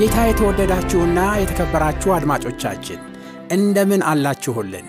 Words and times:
በጌታ 0.00 0.24
የተወደዳችሁና 0.26 1.20
የተከበራችሁ 1.40 2.10
አድማጮቻችን 2.16 2.98
እንደምን 3.50 4.02
አላችሁልን? 4.10 4.86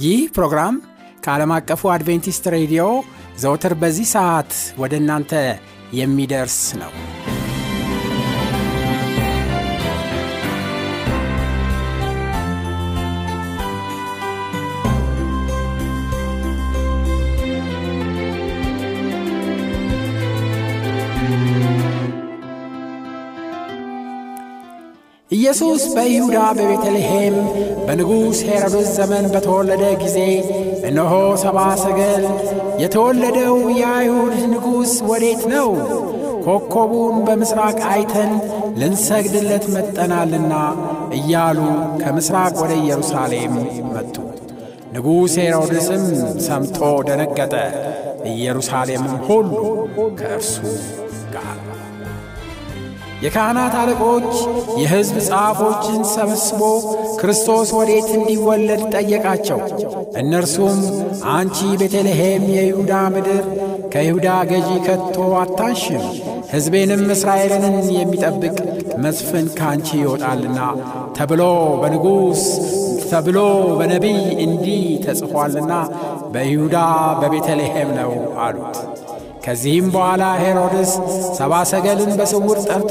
ይህ 0.00 0.22
ፕሮግራም 0.36 0.76
ከዓለም 1.24 1.52
አቀፉ 1.56 1.90
አድቬንቲስት 1.92 2.46
ሬዲዮ 2.56 2.84
ዘውትር 3.42 3.74
በዚህ 3.82 4.08
ሰዓት 4.14 4.50
ወደ 4.82 4.94
እናንተ 5.02 5.32
የሚደርስ 5.92 6.58
ነው። 6.82 6.92
ኢየሱስ 25.48 25.82
በይሁዳ 25.94 26.38
በቤተልሔም 26.56 27.36
በንጉሥ 27.84 28.38
ሄሮድስ 28.48 28.88
ዘመን 28.96 29.26
በተወለደ 29.34 29.84
ጊዜ 30.02 30.18
እነሆ 30.88 31.12
ሰባ 31.42 31.58
ሰገል 31.82 32.24
የተወለደው 32.82 33.54
የአይሁድ 33.78 34.34
ንጉሥ 34.52 34.92
ወዴት 35.10 35.42
ነው? 35.52 35.70
ኮከቡን 36.44 37.16
በምሥራቅ 37.26 37.78
አይተን 37.92 38.32
ልንሰግድለት 38.80 39.64
መጠናልና 39.76 40.52
እያሉ 41.18 41.58
ከምሥራቅ 42.02 42.54
ወደ 42.62 42.74
ኢየሩሳሌም 42.82 43.54
መጡ። 43.94 44.14
ንጉሥ 44.94 45.36
ሄሮድስም 45.42 46.04
ሰምቶ 46.46 46.78
ደነገጠ፣ 47.08 47.54
ኢየሩሳሌምም 48.32 49.16
ሁሉ 49.28 49.50
ከእርሱ 50.20 50.54
የካህናት 53.22 53.74
አለቆች 53.78 54.28
የሕዝብ 54.80 55.16
ጸሐፎችን 55.26 56.00
ሰበስቦ 56.10 56.60
ክርስቶስ 57.20 57.70
ወዴት 57.78 58.08
እንዲወለድ 58.16 58.82
ጠየቃቸው። 58.94 59.58
እነርሱም 60.20 60.78
አንቺ 61.32 61.58
ቤተልሔም 61.80 62.44
የይሁዳ 62.56 62.92
ምድር 63.14 63.40
ከይሁዳ 63.94 64.28
ገዢ 64.50 64.70
ከቶ 64.86 65.16
አታንሽም፣ 65.40 66.04
ሕዝቤንም 66.52 67.02
እስራኤልን 67.14 67.66
የሚጠብቅ 67.96 68.56
መስፍን 69.04 69.48
ከአንቺ 69.58 69.88
ይወጣልና 70.02 70.60
ተብሎ 71.18 71.42
በንጉሥ 71.82 72.44
ተብሎ 73.10 73.38
በነቢይ 73.78 74.16
እንዲህ 74.46 74.84
ተጽፏልና 75.04 75.72
በይሁዳ 76.32 76.78
በቤተልሔም 77.20 77.92
ነው 77.98 78.12
አሉት። 78.40 78.76
ከዚህም 79.48 79.86
በኋላ 79.92 80.22
ሄሮድስ 80.40 80.90
ሰባ 81.36 81.52
ሰገልን 81.70 82.10
በስውር 82.18 82.58
ጠርቶ 82.66 82.90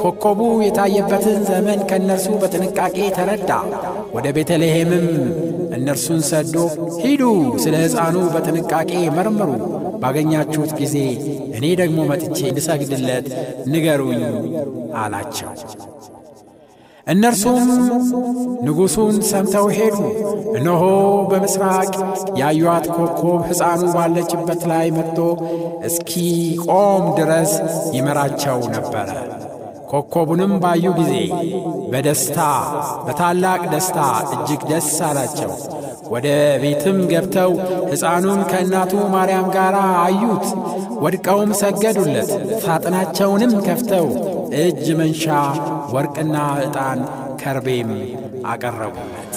ኮከቡ 0.00 0.40
የታየበትን 0.64 1.38
ዘመን 1.48 1.80
ከእነርሱ 1.88 2.26
በጥንቃቄ 2.42 2.96
ተረዳ። 3.16 3.50
ወደ 4.14 4.26
ቤተልሔምም 4.36 5.06
እነርሱን 5.76 6.20
ሰዶ 6.28 6.54
ሂዱ፣ 7.02 7.22
ስለ 7.64 7.74
ሕፃኑ 7.84 8.16
በጥንቃቄ 8.34 8.92
መርምሩ፣ 9.16 9.50
ባገኛችሁት 10.02 10.72
ጊዜ 10.80 10.96
እኔ 11.56 11.64
ደግሞ 11.80 11.98
መጥቼ 12.10 12.38
እንድሰግድለት 12.50 13.28
ንገሩኝ 13.72 14.22
አላቸው። 15.02 15.50
እነርሱም 17.06 17.64
ንጉሡን 18.64 19.16
ሰምተው 19.30 19.66
ሄዱ። 19.76 19.96
እነሆ 20.58 20.82
በምሥራቅ 21.30 21.92
ያዩአት 22.40 22.86
ኮከብ 22.94 23.40
ሕፃኑ 23.48 23.82
ባለችበት 23.94 24.62
ላይ 24.70 24.86
መጥቶ 24.96 25.18
እስኪ 25.84 26.12
ቆም 26.66 27.06
ድረስ 27.18 27.52
ይመራቸው 27.96 28.60
ነበረ። 28.74 29.08
ኮከቡንም 29.92 30.52
ባዩ 30.60 30.84
ጊዜ 30.98 31.14
በደስታ 31.92 32.38
በታላቅ 33.06 33.62
ደስታ 33.72 33.98
እጅግ 34.34 34.62
ደስ 34.70 34.88
አላቸው። 35.08 35.50
ወደ 36.12 36.28
ቤትም 36.62 36.98
ገብተው 37.10 37.52
ሕፃኑን 37.90 38.40
ከእናቱ 38.50 38.92
ማርያም 39.14 39.48
ጋር 39.56 39.74
አዩት። 40.04 40.46
ወድቀውም 41.04 41.52
ሰገዱለት። 41.60 42.30
ሳጥናቸውንም 42.64 43.54
ከፍተው 43.66 44.06
እጅ 44.62 44.86
መንሻ 45.00 45.26
ወርቅና 45.94 46.36
ዕጣን 46.64 47.00
ከርቤም 47.42 47.92
አቀረቡለት። 48.46 49.36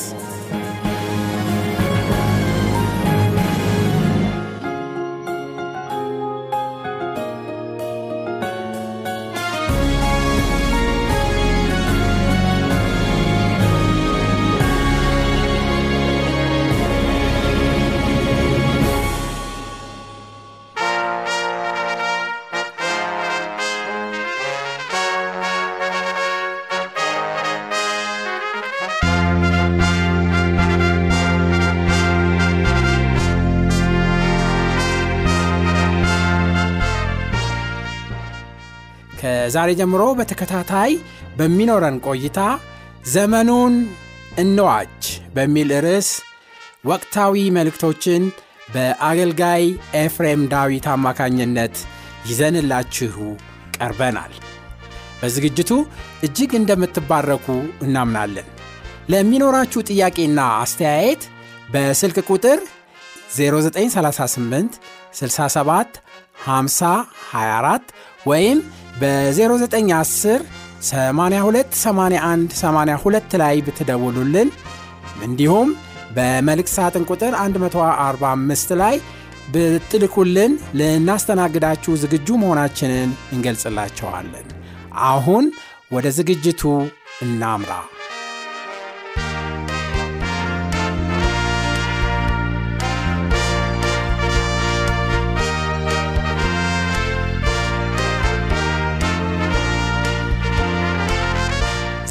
ከዛሬ 39.46 39.72
ጀምሮ 39.80 40.04
በተከታታይ 40.18 40.92
በሚኖረን 41.38 41.98
ቆይታ 42.06 42.40
ዘመኑን 43.12 43.74
እንዋጅ 44.38 45.02
በሚል 45.36 45.70
ርዕስ 45.86 46.08
ወቅታዊ 46.86 47.44
መልእክቶችን 47.58 48.24
በአገልጋይ 48.74 49.64
ኤፍሬም 50.02 50.42
ዳዊት 50.54 50.86
አማካኝነት 50.94 51.76
ይዘንላችሁ 52.30 53.18
ቀርበናል። 53.78 54.34
በዝግጅቱ 55.20 55.72
እጅግ 56.28 56.54
እንደምትባረኩ 56.60 57.48
እናምናለን። 57.86 58.48
ለሚኖራችሁ 59.10 59.84
ጥያቄና 59.90 60.40
አስተያየት 60.64 61.24
በስልክ 61.70 62.20
ቁጥር 62.30 62.62
0938 63.38 64.82
67 65.20 66.02
50 66.48 66.96
24 67.30 67.96
ወይም 68.26 68.60
በ0910 69.02 70.42
82 70.84 71.78
81 71.80 72.56
82 72.60 73.36
ላይ 73.42 73.56
ብትደውሉልን 73.68 74.50
እንዲሁም 75.24 75.70
በመልእክት 76.16 76.74
ሳጥን 76.76 77.06
ቁጥር 77.10 77.34
145 77.40 78.76
ላይ 78.82 78.96
ብትልኩልን 79.54 80.54
ልናስተናግዳችሁ 80.80 81.94
ዝግጁ 82.04 82.28
መሆናችንን 82.44 83.10
እንገልጽላቸዋለን። 83.34 84.48
አሁን 85.10 85.46
ወደ 85.92 86.08
ዝግጅቱ 86.18 86.62
እናምራ። 87.22 87.74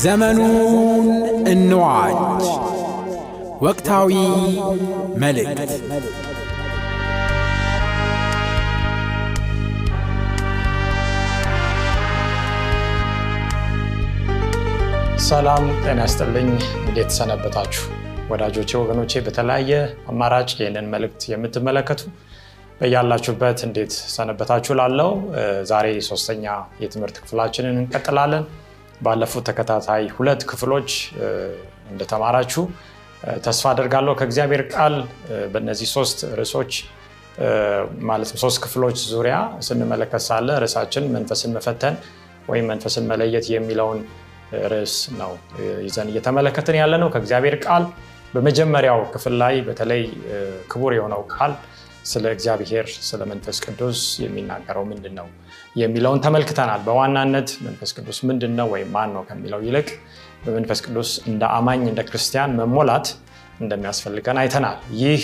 ዘመኑን 0.05 1.07
እንዋጅ 1.47 2.45
ወቅታዊ 3.63 4.11
መልእክት 5.23 5.71
ሰላም 15.27 15.65
ጤና 15.85 16.01
ይስጥልኝ። 16.01 16.51
እንዴት 16.81 17.11
ሰነበታችሁ 17.19 17.85
ወዳጆቼ፣ 18.31 18.71
ወገኖቼ? 18.83 19.13
በተለያየ 19.27 19.71
አማራጭ 20.11 20.51
ይህንን 20.59 20.91
መልእክት 20.95 21.23
የምትመለከቱ 21.33 22.03
በያላችሁበት 22.81 23.59
እንዴት 23.69 23.95
ሰነበታችሁ 24.15 24.75
ላለው 24.81 25.11
ዛሬ 25.65 25.87
ሶስተኛ 26.09 26.45
የትምህርት 26.83 27.17
ክፍላችንን 27.23 27.81
እንቀጥላለን 27.83 28.45
ባለፉት 29.03 29.45
ተከታታይ 29.49 30.05
ሁለት 30.17 30.43
ክፍሎች 30.51 30.91
እንደተማራችሁ 31.93 32.65
ተስፋ 33.45 33.65
አደርጋለሁ። 33.73 34.13
ከእግዚአብሔር 34.21 34.63
ቃል 34.75 34.95
በእነዚህ 35.53 35.89
ሶስት 35.97 36.19
ርዕሶች 36.41 36.73
ማለትም 38.09 38.39
ሶስት 38.43 38.59
ክፍሎች 38.65 38.99
ዙሪያ 39.13 39.37
ስንመለከት 39.67 40.23
ሳለ 40.27 40.49
ርዕሳችን 40.65 41.05
መንፈስን 41.15 41.53
መፈተን 41.57 41.95
ወይም 42.49 42.67
መንፈስን 42.73 43.05
መለየት 43.13 43.47
የሚለውን 43.55 44.01
ርዕስ 44.73 44.97
ነው 45.21 45.33
ይዘን 45.87 46.11
እየተመለከትን 46.13 46.77
ያለ 46.81 46.95
ነው 47.03 47.09
ከእግዚአብሔር 47.15 47.57
ቃል 47.67 47.85
በመጀመሪያው 48.35 49.01
ክፍል 49.15 49.35
ላይ 49.43 49.55
በተለይ 49.69 50.03
ክቡር 50.73 50.93
የሆነው 50.97 51.23
ቃል 51.35 51.53
ስለ 52.05 52.25
እግዚአብሔር 52.37 52.87
ስለ 53.09 53.21
መንፈስ 53.33 53.59
ቅዱስ 53.67 54.01
የሚናገረው 54.25 54.85
ምንድን 54.91 55.15
ነው 55.21 55.29
የሚለውን 55.77 56.21
ተመልክተናል። 56.25 56.81
በዋናነት 56.87 57.49
መንፈስ 57.67 57.91
ቅዱስ 57.97 58.19
ምንድን 58.29 58.53
ነው 58.59 58.67
ወይም 58.75 58.91
ማን 58.97 59.11
ነው 59.17 59.23
ከሚለው 59.29 59.61
ይልቅ 59.67 59.89
በመንፈስ 60.45 60.81
ቅዱስ 60.87 61.11
እንደ 61.31 61.43
አማኝ 61.57 61.83
እንደ 61.91 62.01
ክርስቲያን 62.09 62.55
መሞላት 62.61 63.07
እንደሚያስፈልገን 63.61 64.39
አይተናል። 64.43 64.79
ይህ 65.03 65.23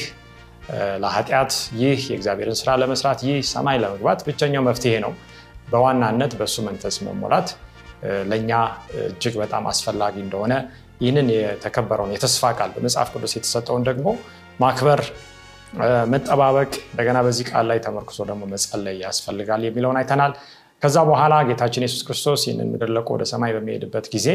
ለኃጢአት 1.02 1.52
ይህ 1.80 2.00
የእግዚአብሔርን 2.10 2.58
ስራ 2.60 2.70
ለመስራት 2.82 3.20
ይህ 3.28 3.38
ሰማይ 3.52 3.78
ለመግባት 3.82 4.20
ብቸኛው 4.26 4.62
መፍትሄ 4.68 4.94
ነው። 5.04 5.12
በዋናነት 5.72 6.32
በእሱ 6.38 6.56
መንፈስ 6.68 6.96
መሞላት 7.06 7.48
ለእኛ 8.30 8.50
እጅግ 9.00 9.34
በጣም 9.42 9.64
አስፈላጊ 9.72 10.16
እንደሆነ 10.24 10.52
ይህንን 11.00 11.28
የተከበረውን 11.34 12.12
የተስፋ 12.14 12.52
ቃል 12.58 12.70
በመጽሐፍ 12.74 13.08
ቅዱስ 13.14 13.32
የተሰጠውን 13.36 13.84
ደግሞ 13.88 14.08
ማክበር 14.60 15.00
መጠባበቅ 16.12 16.70
እንደገና 16.84 17.18
በዚህ 17.22 17.44
ቃል 17.50 17.66
ላይ 17.70 17.78
ተመርክሶ 17.78 18.18
ደግሞ 18.30 18.42
መጸለይ 18.52 18.96
ያስፈልጋል 19.04 19.62
የሚለውን 19.68 19.98
አይተናል። 20.00 20.32
ከዛ 20.82 20.96
በኋላ 21.08 21.34
ጌታችን 21.48 21.84
የሱስ 21.86 22.02
ክርስቶስ 22.08 22.42
ይህንን 22.46 22.68
ምድር 22.72 22.90
ለቆ 22.96 23.08
ወደ 23.16 23.24
ሰማይ 23.32 23.52
በሚሄድበት 23.56 24.06
ጊዜ 24.14 24.28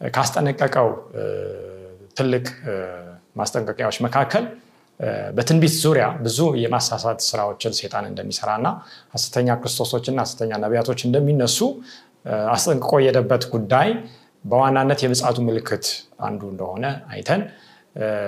ካስጠነቀቀው 0.00 0.88
ትልቅ 2.16 2.46
ማስጠንቀቂያዎች 3.36 3.98
መካከል 4.06 4.44
በትንቢት 5.36 5.74
ዙሪያ 5.84 6.06
ብዙ 6.24 6.40
የማሳሳት 6.62 7.20
ስራዎችን 7.28 7.72
ሴጣን 7.78 8.04
እንደሚሰራ 8.10 8.50
እና 8.60 8.68
ሀሰተኛ 9.14 9.56
ክርስቶሶችና 9.62 10.18
ሀሰተኛ 10.26 10.52
ነቢያቶች 10.64 11.00
እንደሚነሱ 11.08 11.58
አስጠንቅቆ 12.54 12.92
የሄደበት 13.04 13.44
ጉዳይ 13.54 13.88
በዋናነት 14.44 15.00
የምጽቱ 15.04 15.38
ምልክት 15.48 15.86
አንዱ 16.28 16.42
እንደሆነ 16.52 16.84
አይተን 17.14 17.42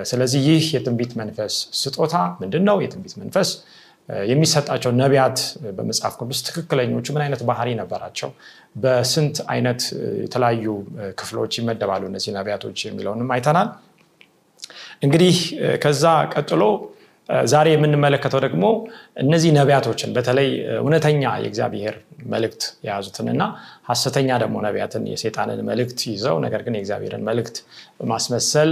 ስለዚህ 0.03 0.41
ይህ 0.49 0.65
የትንቢት 0.75 1.11
መንፈስ 1.21 1.53
ስጦታ 1.81 2.15
ምንድን 2.41 2.63
ነው 2.69 2.77
የትንቢት 2.83 3.15
መንፈስ 3.21 3.49
የሚሰጣቸው 4.25 4.91
ነቢያት 4.99 5.39
በመጽሐፍ 5.77 6.13
ቅዱስ 6.19 6.39
ትክክለኞቹ 6.47 7.05
ምን 7.15 7.23
አይነት 7.25 7.41
ባህሪ 7.49 7.69
ነበራቸው? 7.79 8.29
በስንት 8.75 9.37
አይነት 9.47 9.81
የተለያዩ 10.23 10.65
ክፍሎች 11.19 11.53
ይመደባሉ 11.59 12.03
እነዚህ 12.11 12.31
ነቢያቶች 12.37 12.77
የሚለውንም 12.87 13.31
አይተናል። 13.35 13.69
እንግዲህ 15.03 15.35
ከዛ 15.83 16.03
ቀጥሎ 16.33 16.63
ዛሬ 17.51 17.67
የምንመለከተው 17.73 18.39
ደግሞ 18.45 18.65
እነዚህ 19.23 19.51
ነቢያቶችን 19.57 20.09
በተለይ 20.15 20.47
እውነተኛ 20.77 21.23
የእግዚአብሔር 21.43 21.95
መልእክት 22.33 22.63
የያዙትንና 22.85 23.43
ሀሰተኛ 23.89 24.29
ደግሞ 24.43 24.57
ነቢያትን 24.67 25.03
የሴጣንን 25.11 25.59
መልእክት 25.69 25.99
ይዘው 26.11 26.37
ነገር 26.45 26.63
ግን 26.67 26.77
የእግዚአብሔርን 26.77 27.25
መልእክት 27.29 27.57
በማስመሰል 27.99 28.71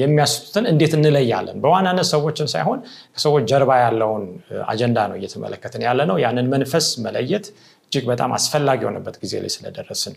የሚያስቱትን 0.00 0.64
እንዴት 0.70 0.92
እንለያለን? 0.98 1.56
በዋናነት 1.64 2.06
ሰዎችን 2.12 2.48
ሳይሆን 2.52 2.78
ከሰዎች 3.14 3.44
ጀርባ 3.50 3.70
ያለውን 3.82 4.24
አጀንዳ 4.68 4.98
ነው 5.10 5.16
እየተመለከትን 5.20 5.82
ያለ 5.88 6.00
ነው 6.10 6.18
ያንን 6.24 6.46
መንፈስ 6.54 6.86
መለየት 7.06 7.46
እጅግ 7.86 8.04
በጣም 8.12 8.30
አስፈላጊ 8.38 8.80
የሆነበት 8.84 9.16
ጊዜ 9.22 9.34
ላይ 9.42 9.50
ስለደረስን 9.56 10.14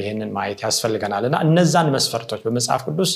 ይህንን 0.00 0.28
ማየት 0.34 0.60
ያስፈልገናል። 0.64 1.24
እና 1.28 1.36
እነዛን 1.46 1.88
መስፈርቶች 1.94 2.40
በመጽሐፍ 2.44 2.82
ቅዱስ 2.88 3.12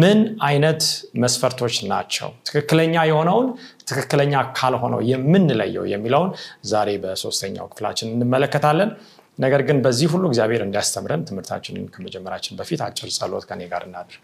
ምን 0.00 0.18
አይነት 0.48 0.82
መስፈርቶች 1.24 1.76
ናቸው? 1.92 2.28
ትክክለኛ 2.48 2.94
የሆነውን 3.10 3.48
ትክክለኛ 3.90 4.34
ካልሆነው 4.58 5.00
የምንለየው 5.10 5.86
የሚለውን 5.94 6.30
ዛሬ 6.72 6.90
በሶስተኛው 7.04 7.68
ክፍላችን 7.72 8.12
እንመለከታለን። 8.14 8.92
ነገር 9.38 9.62
ግን 9.68 9.78
በዚህ 9.84 10.08
ሁሉ 10.14 10.24
እግዚአብሔር 10.30 10.62
እንዲያስተምረን 10.64 11.24
ትምህርታችንን 11.28 11.86
ከመጀመራችን 11.94 12.58
በፊት 12.60 12.82
አጭር 12.86 13.10
ጸሎት 13.18 13.46
ከኔ 13.50 13.62
ጋር 13.72 13.84
እናድርግ 13.88 14.22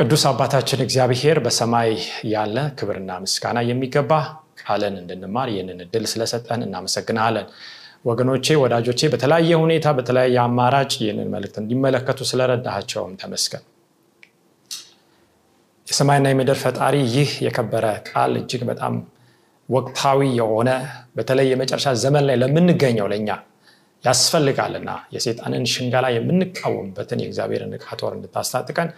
ቅዱስ 0.00 0.22
አባታችን 0.28 0.82
እግዚአብሔር 0.84 1.38
በሰማይ 1.44 1.90
ያለ 2.30 2.58
ክብርና 2.78 3.18
ምስጋና 3.24 3.58
የሚገባ 3.66 4.12
ቃለን 4.60 4.94
እንድንማር 5.00 5.48
ይህንን 5.52 5.80
እድል 5.84 6.04
ስለሰጠን 6.12 6.60
እናመሰግናለን። 6.66 7.46
ወገኖቼ 8.04 8.56
ወዳጆቼ 8.62 9.10
በተለያየ 9.14 9.58
ሁኔታ 9.62 9.92
በተለያየ 9.98 10.38
አማራጭ 10.44 10.92
ይህንን 11.02 11.28
መልእክት 11.34 11.58
እንዲመለከቱ 11.62 12.28
ስለረዳቸውም 12.30 13.12
ተመስገን። 13.22 13.64
የሰማይና 15.86 16.32
የምድር 16.32 16.58
ፈጣሪ 16.64 16.96
ይህ 17.16 17.30
የከበረ 17.46 17.92
ቃል 18.08 18.34
እጅግ 18.42 18.64
በጣም 18.70 18.96
ወቅታዊ 19.68 20.32
የሆነ 20.40 20.70
በተለይ 21.16 21.48
የመጨረሻ 21.52 21.96
ዘመን 22.04 22.26
ላይ 22.30 22.38
ለምንገኘው 22.44 23.08
ለእኛ 23.12 23.30
ያስፈልጋልና 24.04 24.90
የሴጣንን 25.14 25.64
ሽንገላ 25.72 26.06
የምንቃወምበትን 26.14 27.22
የእግዚአብሔርን 27.22 27.74
ዕቃ 27.78 27.86
እንድታስታጥቀን 28.14 28.90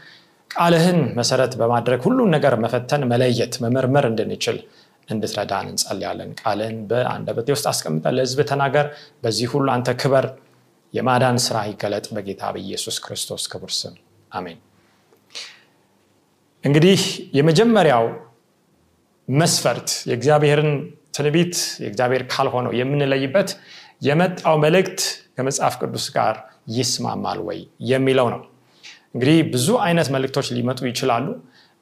ቃልህን 0.52 0.98
መሰረት 1.18 1.52
በማድረግ 1.60 2.00
ሁሉን 2.06 2.30
ነገር 2.34 2.54
መፈተን 2.62 3.02
መለየት 3.12 3.54
መመርመር 3.64 4.04
እንድንችል 4.08 4.56
እንድትረዳን 5.08 5.66
እንጸልያለን። 5.70 6.30
ቃልን 6.40 6.74
በአንደበቴ 6.90 7.48
ውስጥ 7.54 7.66
አስቀምጠን 7.70 8.14
ለህዝብ 8.16 8.40
ተናገር። 8.50 8.86
በዚህ 9.22 9.48
ሁሉ 9.54 9.66
አንተ 9.74 9.90
ክበር። 10.02 10.26
የማዳን 10.94 11.38
ስራ 11.44 11.58
ይገለጥ 11.68 12.06
በጌታ 12.16 12.42
በኢየሱስ 12.54 12.96
ክርስቶስ 13.04 13.44
ክቡር 13.52 13.72
ስም። 13.78 13.94
አሜን። 14.32 14.58
እንግዲህ 16.64 17.00
የመጀመሪያው 17.38 18.04
መስፈርት 19.28 19.90
የእግዚአብሔርን 20.08 20.70
ትንቢት 21.16 21.54
የእግዚአብሔር 21.82 22.22
ካልሆነው 22.32 22.72
የምንለይበት 22.80 23.50
የመጣው 24.02 24.56
መልእክት 24.64 25.00
ከመጽሐፍ 25.36 25.74
ቅዱስ 25.82 26.06
ጋር 26.16 26.36
ይስማማል 26.74 27.38
ወይ 27.48 27.60
የሚለው 27.86 28.26
ነው 28.34 28.40
እንግዲህ 29.14 29.38
ብዙ 29.52 29.68
አይነት 29.86 30.08
መልእክቶች 30.14 30.46
ሊመጡ 30.56 30.80
ይችላሉ። 30.90 31.26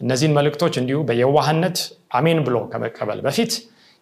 እነዚህን 0.01 0.35
መልእክቶች 0.39 0.75
እንዲሁ 0.81 0.99
በየዋህነት 1.09 1.79
አሜን 2.19 2.39
ብሎ 2.47 2.57
ከመቀበል 2.73 3.21
በፊት 3.27 3.53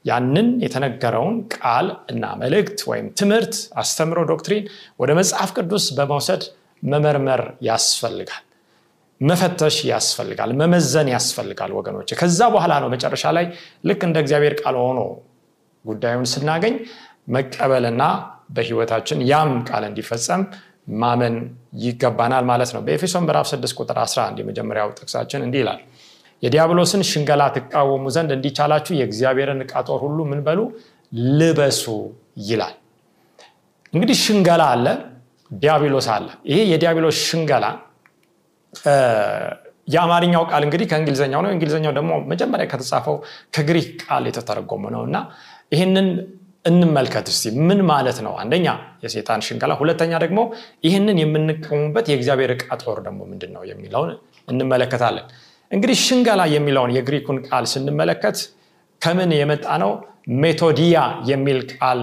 ያንን 0.04 0.48
የተነገረውን 0.64 1.36
ቃል 1.56 1.86
እና 2.12 2.24
መልእክት 2.42 2.80
ወይም 2.90 3.06
ትምህርት 3.20 3.54
አስተምሮ 3.82 4.18
ዶክትሪን 4.30 4.64
ወደ 5.00 5.10
መጽሐፍ 5.20 5.50
ቅዱስ 5.56 5.86
በመውሰድ 5.96 6.42
መመርመር 6.82 7.40
ያስፈልጋል። 7.68 8.44
መፈተሽ 9.20 9.76
ያስፈልጋል። 9.90 10.50
መመዘን 10.60 11.08
ያስፈልጋል 11.14 11.72
ወገኖች 11.78 12.10
ከዛ 12.20 12.40
በኋላ 12.54 12.72
ነው 12.82 12.88
መጨረሻ 12.94 13.24
ላይ 13.36 13.46
ልክ 13.88 14.00
እንደ 14.08 14.16
እግዚአብሔር 14.24 14.54
ቃል 14.60 14.76
ሆኖ 14.82 15.00
ጉዳዩን 15.84 16.26
ስናገኝ 16.32 16.74
መቀበልና 17.28 18.02
በህይወታችን 18.56 19.18
ያም 19.30 19.50
ቃል 19.68 19.84
እንዲፈጸም 19.88 20.42
ማመን 20.96 21.34
ይገባናል 21.82 22.44
ማለት 22.50 22.70
ነው። 22.74 22.82
በኤፌሶን 22.86 23.24
ምዕራፍ 23.26 23.46
6 23.50 23.74
ቁጥር 23.78 23.98
11 24.02 24.42
የመጀመሪያው 24.42 24.90
ጥቅሳችን 24.98 25.42
እንዲህ 25.46 25.60
ይላል 25.62 25.80
የዲያብሎስን 26.42 27.02
ሽንገላ 27.08 27.42
ትቃወሙ 27.54 28.04
ዘንድ 28.16 28.30
እንዲቻላችሁ 28.34 28.92
የእግዚአብሔርን 28.98 29.60
ዕቃ 29.64 29.74
ጦር 29.88 30.00
ሁሉ 30.04 30.18
ምን 30.30 30.40
በሉ? 30.46 30.60
ልበሱ 31.38 31.84
ይላል። 32.48 32.74
እንግዲህ 33.92 34.16
ሽንገላ 34.24 34.62
አለ 34.74 34.86
ዲያብሎስ 35.50 36.08
አለ። 36.14 36.26
ይሄ 36.50 36.58
የዲያብሎስ 36.72 37.18
ሽንገላ 37.28 37.66
የአማርኛው 39.88 40.42
ቃል 40.50 40.62
እንግዲህ 40.66 40.86
ከእንግሊዝኛው 40.90 41.40
ነው። 41.44 41.50
እንግሊዝኛው 41.54 41.92
ደግሞ 41.98 42.10
መጀመሪያ 42.32 42.64
ከተጻፈው 42.72 43.16
ከግሪክ 43.54 43.88
ቃል 44.02 44.24
የተተረጎመ 44.30 44.84
ነው 44.94 45.02
እና 45.08 45.16
ይህንን 45.72 46.08
እንመልከት 46.64 47.26
እስቲ 47.32 47.44
ምን 47.68 47.80
ማለት 47.90 48.18
ነው? 48.26 48.32
አንደኛ 48.42 48.66
የሴጣን 49.04 49.40
ሽንገላ 49.46 49.72
ሁለተኛ 49.80 50.12
ደግሞ 50.24 50.40
ይህንን 50.84 51.18
የምንቀሙበት 51.22 52.06
የእግዚአብሔር 52.10 52.50
ዕቃ 52.56 52.66
ጦር 52.82 52.98
ደግሞ 53.06 53.20
ምንድን 53.30 53.52
ነው 53.56 53.62
የሚለውን 53.70 54.10
እንመለከታለን። 54.48 55.26
እንግዲህ 55.70 55.96
ሽንገላ 56.04 56.42
የሚለውን 56.54 56.92
የግሪኩን 56.96 57.38
ቃል 57.46 57.64
ስንመለከት 57.72 58.38
ከምን 59.02 59.32
የመጣ 59.40 59.66
ነው? 59.82 59.90
μεθοδεία 60.42 60.96
የሚል 61.30 61.60
ቃል 61.74 62.00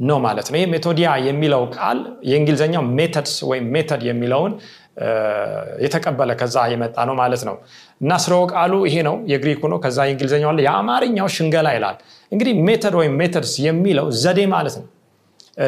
ነው 0.00 0.18
ማለት 0.24 0.46
ነው። 0.50 0.58
ይህ 0.60 0.68
μεθοδεία 0.74 1.08
የሚለው 1.26 1.62
ቃል 1.76 1.98
የእንግሊዝኛው 2.30 2.82
methods 2.98 3.34
ወይም 3.50 3.66
method 3.74 4.02
የሚለውን 4.08 4.52
የተቀበለ 5.84 6.30
ከዛ 6.40 6.56
የመጣ 6.72 6.96
ነው 7.08 7.14
ማለት 7.20 7.42
ነው። 7.48 7.56
እና 8.00 8.12
ስርወ 8.24 8.42
ቃሉ 8.52 8.74
ይሄ 8.88 8.96
ነው 9.08 9.16
የግሪኩ 9.32 9.62
ነው። 9.72 9.78
ከዛ 9.84 9.98
የእንግሊዝኛው 10.08 10.50
አለ 10.52 10.60
የአማርኛው 10.66 11.28
ሽንገላ 11.36 11.68
ይላል። 11.76 11.96
እንግዲህ 12.32 12.54
method 12.68 12.94
ወይም 13.00 13.14
methods 13.20 13.52
የሚለው 13.66 14.06
ዘዴ 14.22 14.40
ማለት 14.54 14.76
ነው። 14.80 14.86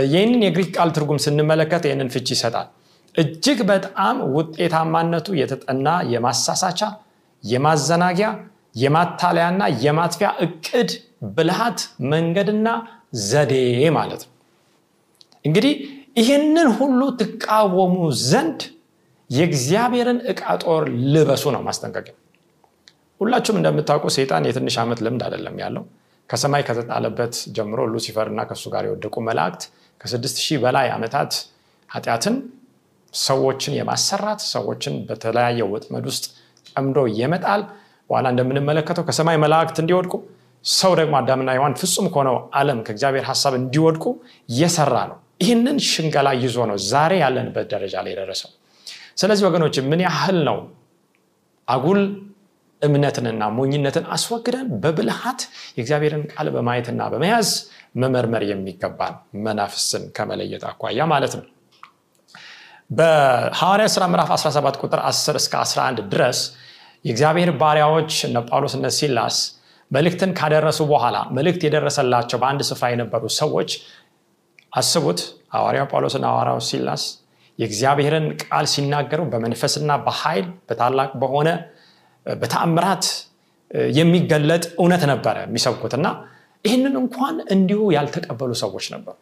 ይህንን 0.08 0.42
የግሪክ 0.46 0.70
ቃል 0.76 0.90
ትርጉም 0.96 1.18
ስንመለከት 1.24 1.84
ይህንን 1.88 2.10
ፍቺ 2.14 2.28
ይሰጣል። 2.36 2.68
እጅግ 3.14 3.60
በጣም 3.70 4.16
ውጤታማነቱ 4.34 5.28
የተጠና 5.38 5.86
የማሳሳቻ 6.12 6.80
የማዘናጊያ 7.44 8.28
የማታለያና 8.76 9.62
የማጥፊያ 9.84 10.28
እቅድ 10.44 10.90
ብልሃት 11.36 11.80
መንገድና 12.12 12.68
ዘዴ 13.28 13.54
ማለት 13.96 14.20
ነው። 14.24 14.32
እንግዲህ 15.44 15.72
ይህንን 16.20 16.68
ሁሉ 16.78 17.00
ትቃወሙ 17.20 17.96
ዘንድ 18.24 18.60
የእግዚአብሔርን 19.30 20.18
ዕቃ 20.32 20.42
ጦር 20.62 20.84
ልበሱ 21.12 21.44
ነው 21.54 21.62
ማስጠንቀቂያ 21.66 22.14
ሁላችሁም 23.20 23.58
እንደምታውቁ 23.60 24.04
ሰይጣን 24.14 24.46
የትንሽ 24.48 24.76
ዓመት 24.82 25.00
ልምድ 25.06 25.22
አይደለም 25.26 25.56
ያለው። 25.62 25.82
ከሰማይ 26.30 26.62
ከተጣለበት 26.66 27.34
ጀምሮ 27.56 27.80
ሉሲፈር 27.92 28.26
እና 28.32 28.40
ከእሱ 28.48 28.64
ጋር 28.74 28.84
የወደቁ 28.88 29.14
መላእክት 29.28 29.62
ከስድስት 30.00 30.36
ሺህ 30.44 30.58
በላይ 30.64 30.86
ዓመታት 30.94 31.32
ኃጢአትን 31.88 32.36
ሰዎችን 33.12 33.72
የማሰራት 33.78 34.40
ሰዎችን 34.52 34.94
በተለያየ 35.08 35.66
ወጥመድ 35.72 36.04
ውስጥ 36.10 36.24
ጠምዶ 36.70 36.98
የመጣል 37.20 37.62
በኋላ 38.10 38.26
እንደምንመለከተው 38.34 39.04
ከሰማይ 39.08 39.36
መላእክት 39.44 39.78
እንዲወድቁ 39.82 40.14
ሰው 40.64 40.92
ደግሞ 41.00 41.14
አዳምና 41.20 41.50
ሔዋን 41.56 41.74
ፍጹም 41.80 42.06
ከሆነው 42.12 42.36
ዓለም 42.60 42.80
ከእግዚአብሔር 42.86 43.24
ሀሳብ 43.30 43.54
እንዲወድቁ 43.60 44.04
የሰራ 44.54 44.96
ነው። 45.10 45.18
ይህንን 45.42 45.76
ሽንገላ 45.88 46.28
ይዞ 46.42 46.58
ነው 46.70 46.78
ዛሬ 46.88 47.12
ያለንበት 47.22 47.68
ደረጃ 47.72 47.94
ላይ 48.04 48.12
የደረሰው 48.14 48.50
ስለዚህ 49.20 49.44
ወገኖች 49.48 49.76
ምን 49.90 50.00
ያህል 50.06 50.38
ነው 50.48 50.58
አጉል 51.68 52.00
እምነትንና 52.82 53.42
ሞኝነትን 53.56 54.04
አስወግደን 54.14 54.68
በብልሃት 54.82 55.40
የእግዚአብሔርን 55.76 56.22
ቃል 56.32 56.48
በማየትና 56.54 57.08
በመያዝ 57.12 57.48
መመርመር 58.02 58.42
የሚገባን 58.50 59.14
መናፍስን 59.46 60.04
ከመለየት 60.16 60.64
አኳያ 60.70 61.06
ማለት 61.12 61.32
ነው። 61.38 61.44
በሐዋርያ 62.90 63.86
ሥራ 63.94 64.04
ምዕራፍ 64.12 64.30
17 64.36 64.80
ቁጥር 64.84 65.00
10 65.08 65.36
እስከ 65.40 65.54
11 65.64 66.00
ድረስ 66.14 66.38
የእግዚአብሔር 67.04 67.50
ባሪያዎች 67.60 68.12
እነ 68.28 68.38
ጳውሎስ 68.48 68.74
እነ 68.78 68.88
ሲላስ 68.96 69.36
መልእክትን 69.90 70.30
ካደረሱ 70.38 70.80
በኋላ 70.90 71.16
መልእክት 71.36 71.62
የደረሰላቸው 71.66 72.38
በአንድ 72.42 72.60
ስፍራ 72.68 72.88
የነበሩ 72.92 73.22
ሰዎች 73.38 73.70
አስቡት 74.72 75.20
ሐዋርያው 75.54 75.86
ጳውሎስና 75.92 76.26
ሐዋርያው 76.32 76.60
ሲላስ 76.68 77.04
የእግዚአብሔርን 77.60 78.26
ቃል 78.42 78.66
ሲናገሩ 78.72 79.20
በመንፈስና 79.32 79.90
በኃይል 80.06 80.46
በታላቅ 80.68 81.10
በሆነ 81.22 81.48
በተአምራት 82.26 83.04
የሚገለጥ 83.94 84.64
እውነት 84.78 85.02
ነበረ 85.12 85.36
የሚሰብኩት 85.46 85.92
እና 85.98 86.06
ይህንን 86.64 86.94
እንኳን 87.02 87.36
እንዲሁ 87.54 87.80
ያልተቀበሉ 87.96 88.52
ሰዎች 88.62 88.86
ነበሩ። 88.94 89.16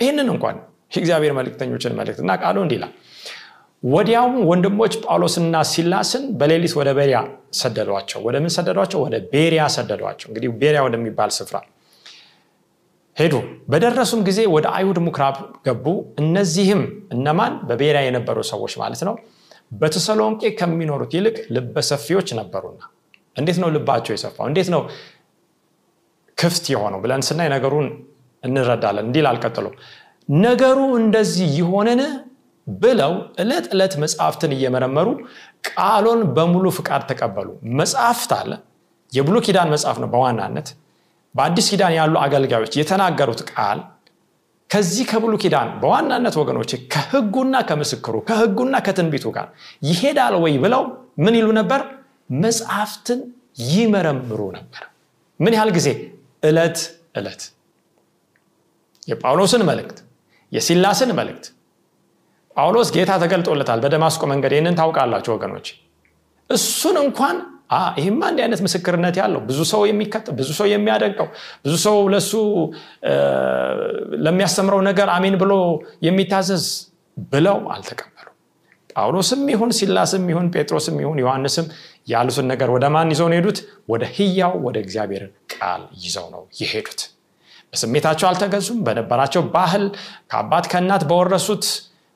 ይህንን 0.00 0.28
እንኳን 0.34 0.56
የእግዚአብሔር 0.94 1.32
መልክተኞችን 1.38 1.96
መልእክት 1.98 2.20
እና 2.24 2.32
ቃሉ 2.42 2.56
እንዲህ 2.64 2.80
ወዲያውም 3.82 4.36
ወንድሞች 4.50 4.92
ጳውሎስና 5.04 5.56
ሲላስን 5.70 6.22
በሌሊት 6.38 6.74
ወደ 6.78 6.90
ቤሪያ 6.98 7.18
ሰደዷቸው። 7.58 8.20
ወደ 8.26 8.36
ምን 8.44 8.52
ሰደዷቸው? 8.56 8.98
ወደ 9.04 9.16
ቤሪያ 9.32 9.62
ሰደዷቸው. 9.74 10.26
እንግዲህ 10.30 10.48
ቤሪያ 10.62 10.80
ወደሚባል 10.86 11.30
ስፍራ 11.38 11.56
ሄዱ። 13.16 13.34
በደረሱም 13.70 14.20
ጊዜ 14.28 14.40
ወደ 14.54 14.66
አይሁድ 14.76 14.98
ምኩራብ 15.04 15.36
ገቡ። 15.66 15.86
እነዚህም 16.22 16.80
እነማን? 17.14 17.52
በቤሪያ 17.68 18.00
የነበሩ 18.06 18.38
ሰዎች 18.50 18.72
ማለት 18.82 19.02
ነው። 19.08 19.14
በተሰሎንቄ 19.72 20.42
ከሚኖሩት 20.58 21.12
ይልቅ 21.16 21.36
ልበሰፊዎች 21.54 22.28
ነበሩና። 22.40 22.80
እንዴት 23.36 23.58
ነው 23.62 23.68
ልባቸው 23.76 24.12
የሰፋው? 24.14 24.46
እንዴት 24.50 24.68
ነው 24.74 24.82
ክፍት 26.38 26.64
የሆነው? 26.72 26.98
ብለን 27.04 27.22
ስናይ 27.28 27.48
ነገሩን 27.54 27.86
እንረዳለን። 28.44 29.04
እንዲል 29.08 29.26
አልቀጥሎ 29.30 29.66
ነገሩ 30.28 30.78
እንደዚህ 31.00 31.48
ይሆንን 31.60 32.00
ብለው 32.66 33.12
ዕለት 33.42 33.66
ዕለት 33.74 33.94
መጽሐፍትን 34.02 34.52
እየመረመሩ 34.56 35.08
ቃሎን 35.68 36.20
በሙሉ 36.36 36.66
ፍቃድ 36.76 37.02
ተቀበሉ። 37.10 37.48
መጽሐፍት 37.80 38.30
አለ። 38.38 38.50
የብሉ 39.12 39.36
ኪዳን 39.46 39.68
መጽሐፍ 39.74 39.96
ነው 40.02 40.08
በዋናነት 40.12 40.68
በአዲስ 41.34 41.66
ኪዳን 41.72 41.92
ያሉ 41.98 42.14
አገልጋዮች 42.24 42.74
የተናገሩት 42.78 43.40
ቃል 43.50 43.78
ከዚህ 44.70 45.04
ከብሉ 45.10 45.32
ኪዳን 45.42 45.68
በዋናነት 45.80 46.34
ወገኖች 46.40 46.70
ከህጉና 46.92 47.56
ከምስክሩ 47.68 48.14
ከህጉና 48.28 48.76
ከትንቢቱ 48.86 49.26
ጋር 49.36 49.46
ይሄዳል 49.88 50.34
ወይ 50.44 50.54
ብለው 50.64 50.82
ምን 51.18 51.34
ይሉ 51.38 51.48
ነበር? 51.58 51.80
መጽሐፍትን 52.42 53.20
ይመረምሩ 53.70 54.40
ነበር። 54.56 54.82
ምን 55.40 55.52
ያህል 55.56 55.70
ጊዜ? 55.76 55.88
ዕለት 56.42 56.78
ዕለት። 57.16 57.42
የጳውሎስን 59.08 59.62
መልእክት 59.70 59.98
የሲላስን 60.52 61.10
መልእክት። 61.18 61.46
ጳውሎስ 62.56 62.88
ጌታ 62.96 63.12
ተገልጦለታል 63.22 63.78
በደማስቆ 63.84 64.22
መንገድ። 64.32 64.52
ይህንን 64.56 64.76
ታውቃላችሁ 64.80 65.32
ወገኖች 65.36 65.66
እሱን 66.50 66.96
እንኳን 67.04 67.36
ይህማ 67.96 68.20
እንዲህ 68.30 68.42
አይነት 68.44 68.60
ምስክርነት 68.64 69.16
ያለው 69.20 69.40
ብዙ 69.48 69.60
ሰው 69.70 69.82
የሚከጥ 69.88 70.26
ብዙ 70.38 70.50
ሰው 70.58 70.66
የሚያደንቀው 70.70 71.28
ብዙ 71.64 71.74
ሰው 71.84 71.96
ለሱ 72.14 72.32
ለሚያስተምረው 74.24 74.80
ነገር 74.88 75.08
አሜን 75.14 75.36
ብሎ 75.42 75.52
የሚታዘዝ 76.06 76.66
ብለው 77.30 77.58
አልተቀበሉ 77.74 78.28
ጳውሎስም 78.94 79.42
ይሁን 79.52 79.70
ሲላስም 79.78 80.24
ይሁን 80.32 80.46
ጴጥሮስም 80.54 80.96
ይሁን 81.02 81.18
ዮሐንስም 81.22 81.66
ያሉትን 82.08 82.46
ነገር 82.52 82.68
ወደ 82.74 82.84
ማን 82.94 83.10
ይዘው 83.12 83.28
ነው 83.30 83.36
የሄዱት? 83.36 83.58
ወደ 83.88 84.02
ህያው 84.16 84.54
ወደ 84.66 84.76
እግዚአብሔር 84.84 85.22
ቃል 85.54 85.82
ይዘው 86.04 86.26
ነው 86.34 86.42
የሄዱት። 86.60 87.00
በስሜታቸው 87.72 88.26
አልተገዙም 88.30 88.78
በነበራቸው 88.86 89.42
ባህል 89.54 89.84
ከአባት 90.30 90.66
ከእናት 90.72 91.04
በወረሱት 91.10 91.64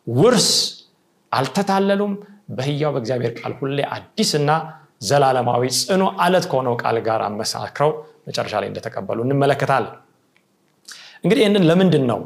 ውርስ 0.07 0.49
አልተታለሉም። 1.33 2.13
በህያው 2.51 2.93
በእግዚአብሔር 2.95 3.33
ቃል 3.41 3.55
ሁሌ 3.59 3.79
አዲስና 3.95 4.51
ዘላለማዊ 5.01 5.65
ጽኑ 5.79 6.03
አለት 6.21 6.45
ከሆነው 6.51 6.75
ቃል 6.83 6.97
ጋር 7.07 7.23
አመሳክረው 7.27 7.91
መጨረሻ 8.29 8.55
ላይ 8.63 8.69
እንደተቀበሉ 8.71 9.19
እንመለከታለን። 9.27 9.95
እንግዲህ 11.25 11.43
ይህንን 11.45 11.65
ለምንድን 11.71 12.05
ነው 12.11 12.21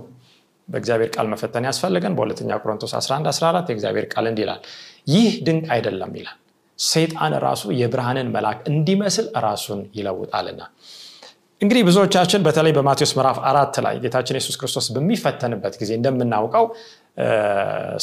በእግዚአብሔር 0.69 1.11
ቃል 1.15 1.27
መፈተን 1.33 1.65
ያስፈልገን 1.69 2.15
በሁለተኛ 2.17 2.51
ቆሮንቶስ 2.63 2.93
11 2.99 3.29
14 3.33 3.71
የእግዚአብሔር 3.71 4.07
ቃል 4.13 4.27
እንዲህ 4.31 4.45
ይላል 4.45 4.61
ይህ 5.07 5.31
ድንቅ 5.47 5.67
አይደለም 5.75 6.13
ይላል። 6.19 6.39
ሰይጣን 6.79 7.33
ራሱ 7.45 7.63
የብርሃንን 7.81 8.29
መልአክ 8.35 8.61
እንዲመስል 8.71 9.27
ራሱን 9.47 9.81
ይለውጣልና። 9.99 10.63
እንግዲህ 11.61 11.83
ብዙዎቻችን 11.89 12.41
በተለይ 12.47 12.73
በማቴዎስ 12.73 13.13
ምዕራፍ 13.17 13.39
አራት 13.51 13.77
ላይ 13.85 13.95
ጌታችን 14.05 14.39
የሱስ 14.39 14.57
ክርስቶስ 14.61 14.87
በሚፈተንበት 14.95 15.75
ጊዜ 15.83 15.91
እንደምናውቀው 15.99 16.65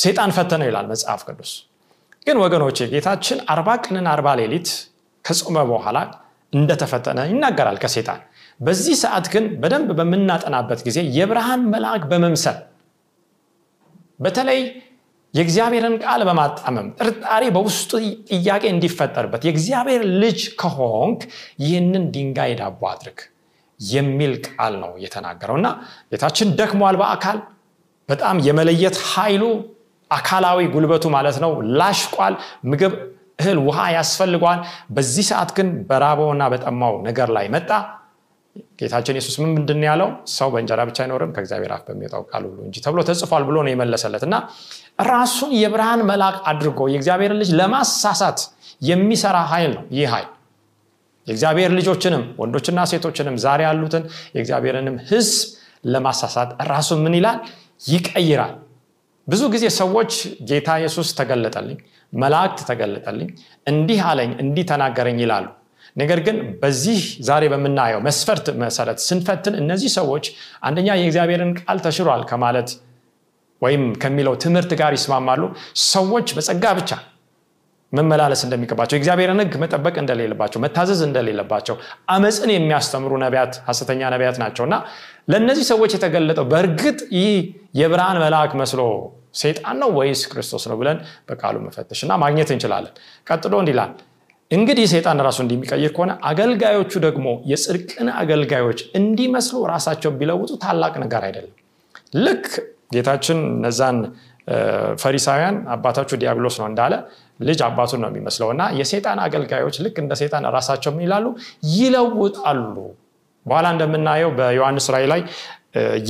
ሰይጣን 0.04 0.32
ፈተነው 0.38 0.68
ይላል 0.70 0.86
መጽሐፍ 0.92 1.22
ቅዱስ 1.28 1.52
ግን 2.28 2.38
ወገኖቼ 2.44 2.78
ጌታችን 2.94 3.40
አርባ 3.54 3.70
ቀንን 3.86 4.08
አርባ 4.14 4.28
ሌሊት 4.40 4.70
ከጾመ 5.26 5.58
በኋላ 5.70 5.98
እንደተፈተነ 6.54 7.20
ይናገራል 7.32 7.78
ከሴጣን 7.84 8.20
በዚህ 8.60 8.96
ሰዓት 9.02 9.26
ግን 9.34 9.46
በደንብ 9.62 9.90
በምናጠናበት 10.00 10.80
ጊዜ 10.88 11.00
የብርሃን 11.18 11.62
መልአክ 11.74 12.04
በመምሰል 12.12 12.58
በተለይ 14.20 14.60
የእግዚአብሔርን 15.34 15.96
ቃል 16.04 16.22
በማጣመም 16.28 16.88
ጥርጣሬ 17.00 17.44
በውስጡ 17.56 17.92
ጥያቄ 18.32 18.64
እንዲፈጠርበት 18.74 19.42
የእግዚአብሔር 19.48 20.04
ልጅ 20.24 20.40
ከሆንክ 20.62 21.20
ይህንን 21.64 22.06
ድንጋይ 22.16 22.54
ዳቦ 22.62 22.82
አድርግ 22.92 23.20
የሚል 23.80 24.34
ቃል 24.48 24.74
ነው 24.82 24.92
የተናገረው። 25.04 25.58
እና 25.60 25.68
ጌታችን 26.12 26.50
ደክሟል 26.60 26.96
በአካል 27.02 27.38
በጣም 28.10 28.38
የመለየት 28.48 28.98
ኃይሉ 29.12 29.44
አካላዊ 30.12 30.60
ጉልበቱ 30.74 31.06
ማለት 31.16 31.38
ነው 31.44 31.52
ላሽቋል። 31.80 32.36
ምግብ 32.72 32.94
እህል 33.40 33.60
ውሃ 33.66 33.80
ያስፈልገዋል። 33.96 34.60
በዚህ 34.96 35.26
ሰዓት 35.30 35.50
ግን 35.58 35.68
በራበውና 35.90 36.44
በጠማው 36.54 36.96
ነገር 37.08 37.30
ላይ 37.36 37.48
መጣ። 37.56 37.70
ጌታችን 38.80 39.18
የሱስ 39.18 39.36
ምን 39.42 39.50
ምንድን 39.56 39.82
ያለው? 39.88 40.08
ሰው 40.34 40.48
በእንጀራ 40.54 40.80
ብቻ 40.90 40.98
አይኖርም 41.04 41.32
ከእግዚአብሔር 41.36 41.72
አፍ 41.76 41.84
በሚወጣው 41.88 42.24
ቃል 42.32 42.44
ሁሉ 42.48 42.60
እንጂ 42.68 42.76
ተብሎ 42.86 43.00
ተጽፏል 43.10 43.44
ብሎ 43.48 43.58
ነው 43.66 43.72
የመለሰለት። 43.74 44.24
እና 44.28 44.36
ራሱን 45.10 45.52
የብርሃን 45.60 46.02
መልአክ 46.10 46.38
አድርጎ 46.52 46.80
የእግዚአብሔር 46.94 47.34
ልጅ 47.42 47.50
ለማሳሳት 47.60 48.40
የሚሰራ 48.82 49.38
ኃይል 49.52 49.72
ነው 49.78 49.86
ይህ 49.98 50.08
ኃይል። 50.14 50.30
የእግዚአብሔር 51.28 51.72
ልጆችንም 51.78 52.24
ወንዶችና 52.42 52.80
ሴቶችንም 52.92 53.36
ዛሬ 53.44 53.62
ያሉትን 53.68 54.04
የእግዚአብሔርንም 54.36 54.98
ህዝብ 55.10 55.38
ለማሳሳት 55.86 56.50
ራሱ 56.70 56.90
ምን 57.04 57.14
ይላል? 57.20 57.38
ይቀይራል 57.88 58.54
ብዙ 59.30 59.42
ጊዜ 59.54 59.66
ሰዎች 59.78 60.12
ጌታ 60.50 60.70
ኢየሱስ 60.82 61.10
ተገለጠልኝ 61.18 61.78
መላእክት 62.14 62.60
ተገለጠልኝ 62.70 63.30
እንዲህ 63.68 64.00
አለኝ 64.10 64.32
እንዲህ 64.44 64.66
ተናገረኝ 64.72 65.18
ይላሉ። 65.24 65.48
ነገር 65.96 66.20
ግን 66.26 66.38
በዚህ 66.62 67.00
ዛሬ 67.28 67.44
በምናየው 67.54 68.02
መስፈርት 68.08 68.48
መሰረት 68.62 69.00
ስንፈትን 69.08 69.56
እነዚህ 69.62 69.92
ሰዎች 69.98 70.26
አንደኛ 70.68 70.88
የእግዚአብሔርን 70.98 71.52
ቃል 71.60 71.80
ተሽሯል 71.86 72.24
ከማለት 72.30 72.70
ወይም 73.62 73.84
ከሚለው 74.02 74.36
ትምህርት 74.44 74.74
ጋር 74.82 74.92
ይስማማሉ። 74.98 75.42
ሰዎች 75.90 76.28
በጸጋ 76.38 76.66
ብቻ 76.80 76.92
መመላለስ 77.94 78.42
እንደሚገባቸው 78.46 78.96
የእግዚአብሔርን 78.96 79.42
ህግ 79.44 79.54
መጠበቅ 79.62 79.96
እንደሌለባቸው 80.02 80.60
መታዘዝ 80.66 81.00
እንደሌለባቸው 81.08 81.76
አመፅን 82.16 82.52
የሚያስተምሩ 82.54 83.14
ነቢያት 83.24 83.54
ሀሰተኛ 83.70 84.02
ነቢያት 84.14 84.38
ናቸው 84.44 84.64
እና 84.68 84.76
ለእነዚህ 85.32 85.66
ሰዎች 85.72 85.92
የተገለጠው 85.96 86.46
በእርግጥ 86.52 87.00
ይህ 87.18 87.32
የብርሃን 87.80 88.20
መልአክ 88.24 88.54
መስሎ 88.62 88.82
ሰይጣን 89.34 89.78
ነው 89.82 89.90
ወይስ 89.98 90.22
ክርስቶስ 90.32 90.64
ነው 90.70 90.78
ብለን 90.80 90.98
በቃሉ 91.30 91.56
መፈተሽ 91.66 92.00
እና 92.06 92.14
ማግኘት 92.24 92.50
እንችላለን። 92.56 92.94
ቀጥሎ 93.28 93.54
እንዲላል 93.64 93.92
እንግዲህ 94.52 94.86
ሰይጣን 94.94 95.20
ራሱ 95.26 95.40
እንዲሚቀይር 95.44 95.92
ከሆነ 95.96 96.12
አገልጋዮቹ 96.30 96.92
ደግሞ 97.06 97.28
የጽድቅን 97.52 98.08
አገልጋዮች 98.22 98.80
እንዲመስሉ 99.00 99.58
ራሳቸውን 99.74 100.16
ቢለውጡ 100.22 100.52
ታላቅ 100.64 100.94
ነገር 101.04 101.24
አይደለም። 101.28 101.56
ልክ 102.20 102.48
ጌታችን 102.94 103.40
እነዛን 103.52 103.98
ፈሪሳውያን 105.02 105.58
አባታችሁ 105.74 106.16
ዲያብሎስ 106.22 106.56
ነው 106.62 106.68
እንዳለ 106.70 106.94
ልጅ 107.42 107.60
አባቱን 107.68 108.02
ነው 108.04 108.10
የሚመስለው 108.12 108.50
እና 108.54 108.64
የሰይጣን 108.80 109.20
አገልጋዮች 109.26 109.76
ልክ 109.86 109.98
እንደ 110.04 110.14
ሰይጣን 110.22 110.46
ራሳቸው 110.56 110.94
ይላሉ? 111.06 111.26
ይለውጣሉ። 111.76 112.76
በኋላ 113.46 113.68
እንደምናየው 113.76 114.32
በዮሐንስ 114.40 114.88
ራይ 114.96 115.06
ላይ 115.14 115.22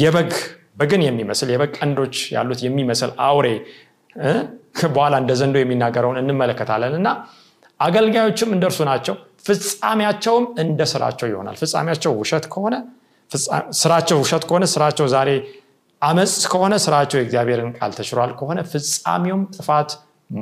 የበግ 0.02 0.32
በግን 0.80 1.02
የሚመስል 1.06 1.50
የበግ 1.54 1.72
ቀንዶች 1.78 2.16
ያሉት 2.36 2.60
የሚመስል 2.66 3.12
አውሬ 3.26 3.48
በኋላ 4.90 5.14
እንደ 5.22 5.32
ዘንዶ 5.40 5.56
የሚናገረውን 5.62 6.18
እንመለከታለን። 6.22 6.94
እና 7.00 7.10
አገልጋዮችም 7.80 8.50
እንደርሱ 8.56 8.80
ናቸው። 8.90 9.16
ፍጻሜያቸውም 9.48 10.46
እንደ 10.64 10.82
ስራቸው 10.92 11.28
ይሆናል። 11.32 11.56
ፍጻሜያቸው 11.62 12.12
ውሸት 12.22 12.46
ከሆነ 12.54 12.76
ስራቸው 13.80 14.18
ውሸት 14.24 14.44
ከሆነ 14.50 14.66
ስራቸው 14.74 15.06
ዛሬ 15.14 15.30
አመፅ 16.02 16.34
ከሆነ 16.52 16.74
ስራቸው 16.84 17.18
የእግዚአብሔርን 17.20 17.72
ቃል 17.78 17.92
ተሽሯል 17.98 18.32
ከሆነ 18.40 18.60
ፍጻሜውም 18.72 19.44
ጥፋት 19.56 19.90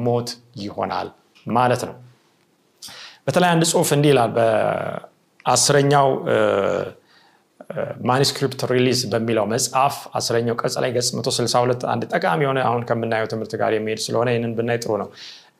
ሞት 0.03 0.29
ይሆናል 0.63 1.07
ማለት 1.45 1.81
ነው። 1.87 1.95
በተለይ 3.27 3.49
አንድ 3.53 3.63
ጽሁፍ 3.71 3.89
እንዲህ 3.95 4.11
ይላል 4.13 4.31
በአስረኛው 4.35 6.07
Manuscript 8.09 8.61
Release 8.71 8.99
በሚለው 9.11 9.45
መጽሐፍ 9.51 9.95
አስረኛው 10.17 10.55
ቀጽ 10.61 10.75
ላይ 10.83 10.91
ገጽ 10.95 11.09
162 11.17 11.85
አንድ 11.93 12.03
ጠቃሚ 12.13 12.41
የሆነ 12.45 12.59
አሁን 12.67 12.83
ከምናየው 12.89 13.27
ትምህርት 13.31 13.53
ጋር 13.61 13.71
የሚሄድ 13.77 14.01
ስለሆነ 14.05 14.27
ይህንን 14.33 14.53
ብናይ 14.57 14.79
ጥሩ 14.83 14.91
ነው። 15.01 15.09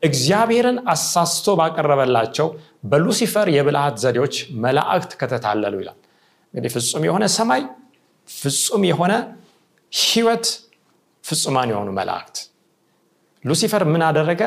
እግዚአብሔርን 0.02 0.78
አሳስቶ 0.92 1.56
ባቀረበላቸው 1.60 2.48
በሉሲፈር 2.84 3.48
የብልሃት 3.54 3.96
ዘዴዎች 4.04 4.34
መላእክት 4.64 5.12
ከተታለሉ 5.20 5.74
ይላል። 5.82 5.98
እንግዲህ 6.54 6.72
ፍጹም 6.76 7.04
የሆነ 7.08 7.24
ሰማይ 7.36 7.62
ፍጹም 8.28 8.82
የሆነ 8.90 9.12
ህይወት 9.92 10.46
ፍጹማን 11.24 11.70
የሆኑ 11.72 11.88
መላእክት። 11.98 12.36
ሉሲፈር 13.44 13.82
ምን 13.90 14.02
አደረገ? 14.06 14.42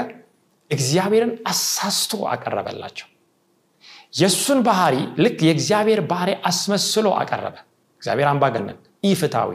እግዚአብሔርን 0.72 1.32
አሳስቶ 1.52 2.12
አቀረበላቸው 2.32 3.08
የእሱን 4.14 4.60
ባህሪ 4.66 4.96
ልክ 5.24 5.38
የእግዚአብሔር 5.46 6.00
ባህሪ 6.10 6.32
አስመስሎ 6.48 7.08
አቀረበ። 7.20 7.56
እግዚአብሔር 8.02 8.28
አምባገነን 8.32 8.78
ኢፍታዊ 9.10 9.52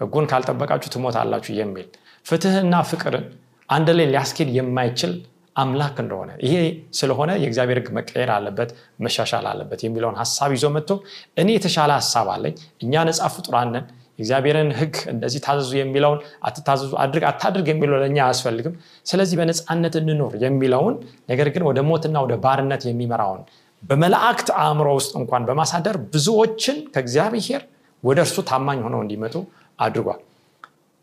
ህጉን 0.00 0.26
ካልጠበቃችሁ 0.30 0.90
ትሞታላችሁ 0.94 1.52
የሚል 1.58 1.88
ፍትህና 2.26 2.74
ፍቅርን 2.90 3.26
አንድ 3.68 3.88
ላይ 3.98 4.06
ሊያስኬድ 4.10 4.48
የማይችል 4.56 5.12
አምላክ 5.56 5.96
እንደሆነ 6.02 6.30
ይሄ 6.44 6.54
ስለሆነ 6.98 7.30
የእግዚአብሔር 7.42 7.78
ህግ 7.80 7.88
መቀየር 7.96 8.30
አለበት 8.36 8.70
መሻሻል 9.04 9.46
አለበት 9.50 9.80
የሚለውን 9.86 10.16
ሀሳብ 10.20 10.50
ይዞ 10.56 10.66
መጥቶ 10.76 10.90
እኔ 11.36 11.48
የተሻለ 11.56 11.90
ሀሳብ 11.98 12.28
አለኝ 12.34 12.54
እኛ 12.84 13.02
ነፃ 13.08 13.28
ፍጡራንን 13.34 13.84
የእግዚአብሔርን 14.14 14.70
ህግ 14.78 14.94
እንደዚህ 15.12 15.40
ታዘዙ 15.44 15.70
የሚለውን 15.78 16.18
አትታዘዙ 16.46 16.92
አድርግ 17.02 17.24
አታድርግ 17.30 17.66
የሚለው 17.70 17.96
ለእኛ 18.02 18.18
አያስፈልግም። 18.24 18.74
ስለዚህ 19.06 19.36
በነፃነት 19.40 19.94
እንኖር 20.00 20.34
የሚለውን 20.42 20.96
ነገር 21.30 21.48
ግን 21.54 21.64
ወደ 21.68 21.80
ሞትና 21.88 22.16
ወደ 22.24 22.36
ባርነት 22.44 22.84
የሚመራውን 22.88 23.42
በመላእክት 23.82 24.48
አእምሮ 24.60 24.88
ውስጥ 24.98 25.12
እንኳን 25.20 25.42
በማሳደር 25.48 25.96
ብዙዎችን 26.12 26.76
ከእግዚአብሔር 26.94 27.62
ወደ 28.02 28.18
እርሱ 28.24 28.36
ታማኝ 28.48 28.78
ሆነው 28.86 29.00
እንዲመጡ 29.04 29.34
አድርጓል። 29.78 30.20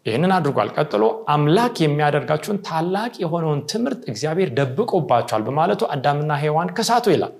ይህንን 0.05 0.31
አድርጓል። 0.35 0.69
ቀጥሎ 0.75 1.03
አምላክ 1.33 1.75
የሚያደርጋችሁን 1.83 2.57
ታላቅ 2.67 3.13
የሆነውን 3.23 3.61
ትምህርት 3.71 4.01
እግዚአብሔር 4.11 4.49
ደብቆባቸዋል 4.57 5.43
በማለቱ 5.47 5.81
አዳምና 5.95 6.31
ሔዋን 6.43 6.69
ከሳቱ 6.77 7.05
ይላል። 7.15 7.33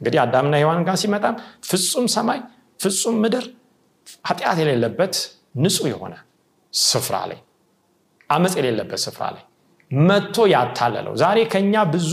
እንግዲህ 0.00 0.20
አዳምና 0.24 0.54
ሔዋን 0.62 0.82
ጋር 0.86 0.96
ሲመጣም 1.02 1.34
ፍጹም 1.70 2.06
ሰማይ 2.14 2.38
ፍጹም 2.80 3.16
ምድር 3.24 3.44
ኃጢአት 4.26 4.58
የሌለበት 4.62 5.14
ንጹህ 5.62 5.88
የሆነ 5.92 6.14
ስፍራ 6.72 7.16
ላይ 7.30 7.38
አመፅ 8.30 8.54
የሌለበት 8.58 9.00
ስፍራ 9.04 9.24
ላይ 9.34 9.44
መጥቶ 9.90 10.36
ያታለለው። 10.52 11.14
ዛሬ 11.22 11.38
ከኛ 11.52 11.74
ብዙ 11.92 12.12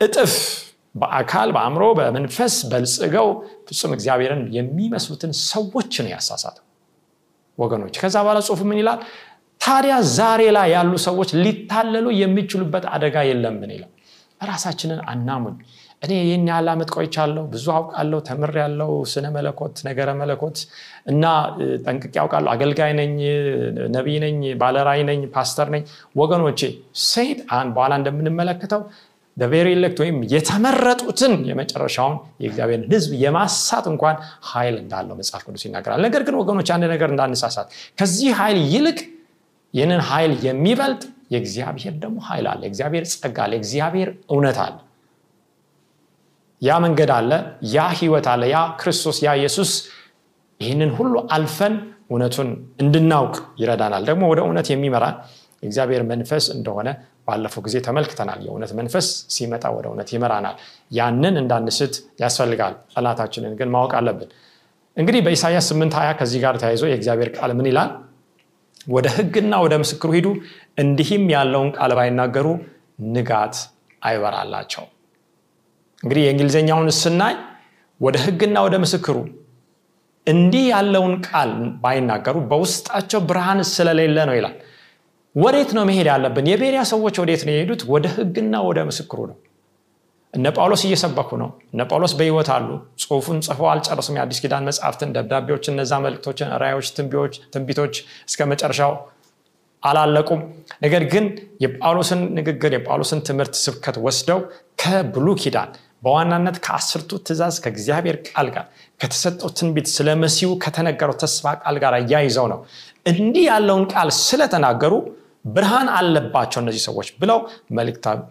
እጥፍ 0.00 0.34
በአካል 0.94 1.48
በአእምሮ 1.54 1.84
በመንፈስ 1.98 2.54
በልጽገው 2.70 3.28
ፍጹም 3.68 3.92
እግዚአብሔርን 3.96 4.42
የሚመስሉትን 4.56 5.32
ሰዎች 5.46 5.92
ነው 6.02 6.10
ያሳሳተው 6.14 6.64
ወገኖች። 7.58 7.94
ከዛ 8.02 8.16
በኋላ 8.24 8.38
ጽሁፍ 8.46 8.60
ምን 8.68 8.78
ይላል? 8.80 9.00
ታዲያ 9.60 9.94
ዛሬ 10.16 10.42
ላይ 10.56 10.68
ያሉ 10.74 10.92
ሰዎች 11.06 11.30
ሊታለሉ 11.44 12.06
የሚችሉበት 12.20 12.84
አደጋ 12.94 13.16
የለምን 13.28 13.70
ይላል? 13.76 13.92
ራሳችንን 14.44 15.00
አናሙን። 15.10 15.54
እኔ 16.02 16.12
ይህን 16.20 16.42
ያህል 16.50 16.66
ዓመት 16.72 16.88
ቆይቻለሁ 16.94 17.42
ብዙ 17.52 17.66
አውቃለሁ 17.74 18.18
ተምር 18.28 18.52
ያለው 18.60 18.90
ስነ 19.12 19.26
መለኮት 19.36 19.76
ነገረ 19.86 20.08
መለኮት 20.18 20.56
እና 21.06 21.22
ጠንቅቅ 21.86 22.12
ያውቃለሁ 22.18 22.50
አገልጋይ 22.54 22.92
ነኝ 22.98 23.14
ነቢይ 23.94 24.18
ነኝ 24.24 24.36
ባለራይ 24.62 25.00
ነኝ 25.10 25.20
ፓስተር 25.36 25.68
ነኝ። 25.74 25.82
ወገኖቼ 26.16 26.60
ሰይጣን 27.08 27.68
በኋላ 27.76 27.94
እንደምንመለከተው 28.00 28.82
በቬሪ 29.36 29.68
ኤሌክት 29.74 29.98
ወይም 30.02 30.16
የተመረጡትን 30.32 31.32
የመጨረሻውን 31.48 32.14
የእግዚአብሔርን 32.42 32.84
ህዝብ 32.92 33.12
የማሳት 33.22 33.86
እንኳን 33.92 34.16
ኃይል 34.50 34.76
እንዳለው 34.82 35.14
መጽሐፍ 35.20 35.42
ቅዱስ 35.46 35.64
ይናገራል። 35.66 36.00
ነገር 36.06 36.22
ግን 36.26 36.36
ወገኖች 36.40 36.70
አንድ 36.74 36.86
ነገር 36.92 37.08
እንዳንሳሳት 37.14 37.68
ከዚህ 37.98 38.30
ኃይል 38.40 38.58
ይልቅ 38.74 38.98
ይህንን 39.74 40.02
ኃይል 40.08 40.32
የሚበልጥ 40.46 41.02
የእግዚአብሔር 41.32 41.94
ደግሞ 42.02 42.18
ኃይል 42.28 42.46
አለ። 42.50 42.60
የእግዚአብሔር 42.66 43.04
ጸጋ 43.14 43.38
አለ። 43.44 43.52
የእግዚአብሔር 43.56 44.10
እውነት 44.30 44.58
አለ። 44.64 44.76
ያ 46.62 46.76
መንገድ 46.84 47.10
አለ። 47.16 47.30
ያ 47.72 47.86
ህይወት 47.98 48.26
አለ። 48.32 48.42
ያ 48.52 48.60
ክርስቶስ 48.80 49.16
ያ 49.24 49.32
ኢየሱስ 49.40 49.70
ይህንን 50.60 50.90
ሁሉ 50.98 51.14
አልፈን 51.34 51.74
እውነቱን 52.10 52.48
እንድናውቅ 52.82 53.34
ይረዳናል። 53.60 54.04
ደግሞ 54.08 54.22
ወደ 54.32 54.40
እውነት 54.44 54.68
የሚመራን 54.72 55.16
የእግዚአብሔር 55.64 56.02
መንፈስ 56.10 56.44
እንደሆነ 56.54 56.88
ባለፈው 57.28 57.62
ጊዜ 57.66 57.76
ተመልክተናል። 57.86 58.40
የእውነት 58.46 58.72
መንፈስ 58.78 59.06
ሲመጣ 59.34 59.64
ወደ 59.76 59.86
እውነት 59.90 60.08
ይመራናል። 60.14 60.56
ያንን 60.92 61.36
እንዳንስት 61.42 61.94
ያስፈልጋል። 62.22 62.74
ጠላታችንን 62.94 63.54
ግን 63.60 63.70
ማወቅ 63.74 63.92
አለብን። 64.00 64.30
እንግዲህ 64.96 65.20
በኢሳያስ 65.26 65.68
8 65.72 65.94
20 65.98 66.18
ከዚህ 66.18 66.40
ጋር 66.44 66.56
ተያይዞ 66.62 66.84
የእግዚአብሔር 66.90 67.30
ቃል 67.36 67.52
ምን 67.58 67.68
ይላል? 67.70 67.90
ወደ 68.88 69.06
ህግና 69.16 69.54
ወደ 69.64 69.74
ምስክሩ 69.82 70.10
ሂዱ 70.16 70.28
እንዲህም 70.78 71.24
ያለውን 71.34 71.70
ቃል 71.76 71.92
ባይናገሩ 71.98 72.46
ንጋት 73.14 73.54
አይበራላቸው 74.02 74.84
እንግዲህ 76.02 76.22
የእንግሊዝኛውን 76.24 76.88
ስናይ 76.98 77.34
ወደ 78.00 78.16
ህግና 78.24 78.56
ወደ 78.66 78.76
ምስክሩ 78.82 79.16
እንዲህ 80.26 80.64
ያለውን 80.72 81.14
ቃል 81.26 81.50
ባይናገሩ 81.82 82.36
በውስጣቸው 82.50 83.20
ብርሃን 83.28 83.60
ስለሌለ 83.70 84.18
ነው 84.28 84.34
ይላል 84.38 84.54
ወዴት 85.34 85.70
ነው 85.76 85.84
መሄድ 85.88 86.08
ያለብን? 86.10 86.46
የቤሪያ 86.50 86.80
ሰዎች 86.90 87.14
ወዴት 87.22 87.42
ነው 87.46 87.52
የሄዱት? 87.54 87.80
ወደ 87.92 88.06
ህግና 88.14 88.54
ወደ 88.66 88.78
ምስክሩ 88.88 89.18
ነው። 89.30 89.36
እነ 90.34 90.46
ጳውሎስ 90.56 90.82
እየሰበኩ 90.86 91.30
ነው። 91.42 91.50
እነ 91.72 91.80
ጳውሎስ 91.90 92.12
በህይወት 92.18 92.48
አሉ። 92.54 92.68
ጽሁፉን 93.02 93.38
ጽፈው 93.46 93.66
አልጨረሱም። 93.72 94.16
የአዲስ 94.18 94.38
ኪዳን 94.42 94.64
መጽሐፍትን 94.68 95.10
ደብዳቤዎች 95.16 95.64
እነዛ 95.72 95.92
መልክቶችን 96.06 96.48
ራዮች 96.62 96.88
ትንቢቶች 97.52 97.94
እስከ 98.28 98.40
መጨረሻው 98.52 98.92
አላለቁም። 99.82 100.40
ነገር 100.84 101.02
ግን 101.12 101.24
የጳውሎስን 101.64 102.20
ንግግር 102.38 102.72
የጳውሎስን 102.76 103.20
ትምህርት 103.28 103.54
ስብከት 103.64 103.98
ወስደው 104.06 104.40
ከብሉ 104.82 105.26
ኪዳን 105.42 105.72
በዋናነት 106.02 106.56
ከአስርቱ 106.64 107.10
ትእዛዝ 107.26 107.56
ከእግዚአብሔር 107.64 108.16
ቃል 108.28 108.48
ጋር 108.54 108.64
ከተሰጠው 109.00 109.50
ትንቢት 109.58 109.86
ስለ 109.94 110.08
መሲሁ 110.22 110.50
ከተነገረው 110.64 111.16
ተስፋ 111.22 111.54
ቃል 111.62 111.76
ጋር 111.84 111.94
እያይዘው 112.00 112.46
ነው። 112.52 112.58
እንዲህ 113.12 113.44
ያለውን 113.50 113.84
ቃል 113.92 114.10
ስለተናገሩ 114.20 114.94
ብርሃን 115.44 115.88
አለባቸው 115.96 116.60
እነዚህ 116.62 116.82
ሰዎች 116.88 117.08
ብለው 117.20 117.38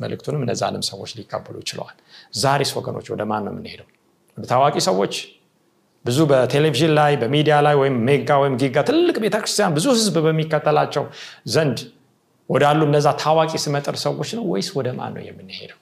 መልእክቱንም 0.01 0.41
እነዛንም 0.45 0.83
ሰዎች 0.89 1.11
ሊቀበሉ 1.17 1.55
ይችለዋል 1.63 1.95
ዛሬስ 2.35 2.71
ወገኖች 2.77 3.07
ወደ 3.13 3.21
ማን 3.31 3.43
ነው 3.45 3.51
የምንሄደው? 3.53 3.87
ወደ 4.37 4.45
ታዋቂ 4.51 4.75
ሰዎች? 4.89 5.13
ብዙ 6.05 6.19
በቴሌቪዥን 6.29 6.91
ላይ 6.99 7.11
በሚዲያ 7.21 7.57
ላይ 7.65 7.75
ወይም 7.81 7.95
mega 8.07 8.29
ወይም 8.41 8.55
giga 8.61 8.77
ትልቅ 8.89 9.15
ቤተክርስቲያን 9.25 9.73
ብዙ 9.77 9.85
ህዝብ 9.95 10.15
በሚከተላቸው 10.25 11.03
ዘንድ 11.53 11.77
ወዳሉ 12.49 12.79
እነዛ 12.89 13.07
ታዋቂ 13.21 13.51
ስመጥር 13.65 13.95
ሰዎች 14.05 14.29
ነው 14.37 14.43
ወይስ 14.51 14.69
ወደ 14.77 14.87
ማን 14.97 15.11
ነው 15.15 15.23
የምንሄደው? 15.27 15.79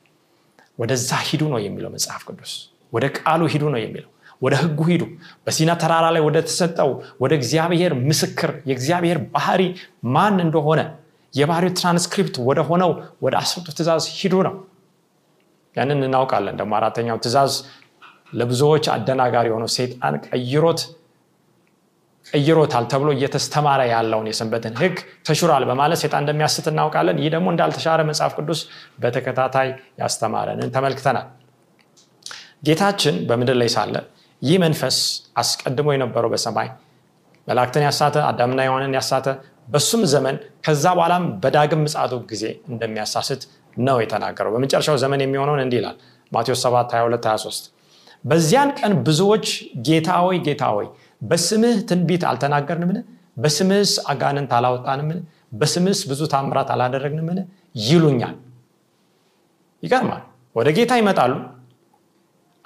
ወደዛ 0.80 1.10
ሂዱ 1.28 1.42
ነው 1.54 1.60
የሚለው 1.66 1.92
መጽሐፍ 1.96 2.22
ቅዱስ። 2.30 2.52
ወደ 2.94 3.06
ቃሉ 3.18 3.42
ሂዱ 3.54 3.64
ነው 3.74 3.80
የሚለው። 3.82 4.10
ወደ 4.42 4.54
ህጉ 4.62 4.80
ሂዱ። 4.90 5.04
በሲና 5.46 5.72
ተራራ 5.82 6.06
ላይ 6.16 6.22
ወደ 6.28 6.38
ተሰጠው 6.48 6.90
ወደ 7.22 7.32
እግዚአብሔር 7.40 7.92
ምስክር 8.08 8.52
የእግዚአብሔር 8.70 9.18
ባህሪ 9.34 9.62
ማን 10.08 10.38
እንደሆነ 10.46 10.82
የባህሪው 11.34 11.72
ትራንስክሪፕት 11.80 12.36
ወደ 12.48 12.60
ሆነው 12.70 12.92
ወደ 13.26 13.36
አስርቱ 13.42 13.68
ትእዛዝ 13.78 14.06
ሂዱ 14.18 14.36
ነው። 14.48 14.56
ያንን 15.76 16.02
እናውቃለን። 16.08 16.56
ደግሞ 16.60 16.74
አራተኛው 16.80 17.18
ትእዛዝ 17.24 17.54
ለብዙዎች 18.34 18.86
አደናጋሪ 18.94 19.48
የሆነው 19.52 19.70
ሴጣን 19.76 20.16
ቀይሮት 20.28 20.82
ቀይሮታል 22.26 22.86
ተብሎ 22.92 23.10
እየተስተማረ 23.16 23.82
ያለውን 23.92 24.28
የሰንበትን 24.30 24.74
ህግ 24.82 24.96
ተሽሯል 25.28 25.64
በማለት 25.70 26.00
ሴጣን 26.04 26.22
እንደሚያስት 26.24 26.66
እናውቃለን። 26.72 27.18
ይህ 27.24 27.30
ደግሞ 27.36 27.48
እንዳልተሻረ 27.54 28.02
መጽሐፍ 28.10 28.34
ቅዱስ 28.40 28.60
በተከታታይ 29.02 29.70
ያስተማረንን 30.02 30.72
ተመልክተናል። 30.76 31.28
ጌታችን 32.68 33.16
በምድር 33.30 33.58
ላይ 33.62 33.70
ሳለ 33.76 33.96
ይህ 34.42 34.58
መንፈስ 34.64 34.98
አስቀድሞ 35.42 35.88
የነበረው 35.96 36.30
በሰማይ 36.34 36.70
መላእክትን 37.48 37.84
ያሳተ 37.88 38.18
አዳምና 38.28 38.60
ሔዋንን 38.68 38.94
ያሳተ 38.98 39.28
በሱም 39.68 40.02
ዘመን 40.14 40.36
ከዛ 40.66 40.86
በኋላም 40.98 41.26
በዳግም 41.44 41.82
ምጽአቱ 41.86 42.14
ጊዜ 42.32 42.44
እንደሚያሳስት 42.72 43.42
ነው 43.78 43.98
የተናገረው። 44.04 44.52
በመጨረሻው 44.56 44.98
ዘመን 45.04 45.22
የሚሆነውን 45.24 45.62
እንዲህ 45.66 45.80
ይላል 45.82 45.98
ማቴዎስ 46.32 46.62
7 46.66 46.96
22 46.96 47.28
23 47.28 47.70
በዚያን 48.26 48.70
ቀን 48.80 48.94
ብዙዎች 49.06 49.46
ጌታ 49.88 50.10
ሆይ 50.26 50.38
ጌታ 50.48 50.64
ሆይ 50.76 50.88
በስምህ 51.22 51.78
ትንቢት 51.90 52.24
አልተናገርንምን? 52.30 52.98
በስምህስ 53.38 53.92
አጋንንት 54.12 54.52
አላወጣንምን? 54.58 55.20
በስምህስ 55.54 56.00
ብዙ 56.10 56.22
ታምራት 56.34 56.70
አላደረግንምን? 56.74 57.40
ይሉኛል። 57.86 58.36
ይገርማል። 59.84 60.24
ወደ 60.56 60.68
ጌታ 60.78 60.92
ይመጣሉ። 61.02 61.34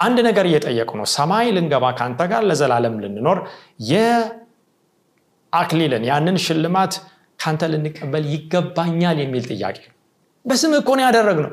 አንድ 0.00 0.18
ነገር 0.28 0.44
እየጠየቁ 0.48 0.90
ነው። 1.00 1.06
ሰማይ 1.14 1.46
ልንገባ 1.56 1.84
ከአንተ 1.98 2.22
ጋር 2.32 2.42
ለዘላለም 2.48 2.96
ልንኖር 3.02 3.38
የአክሊልን 5.56 6.02
ያንን 6.08 6.36
ሽልማት 6.44 6.94
ካንተ 7.38 7.62
ልንቀበል 7.72 8.24
ይገባኛል 8.32 9.16
የሚል 9.22 9.44
ጥያቄ 9.52 9.78
በስም 10.44 10.72
ያደረግ 11.04 11.38
ነው 11.44 11.52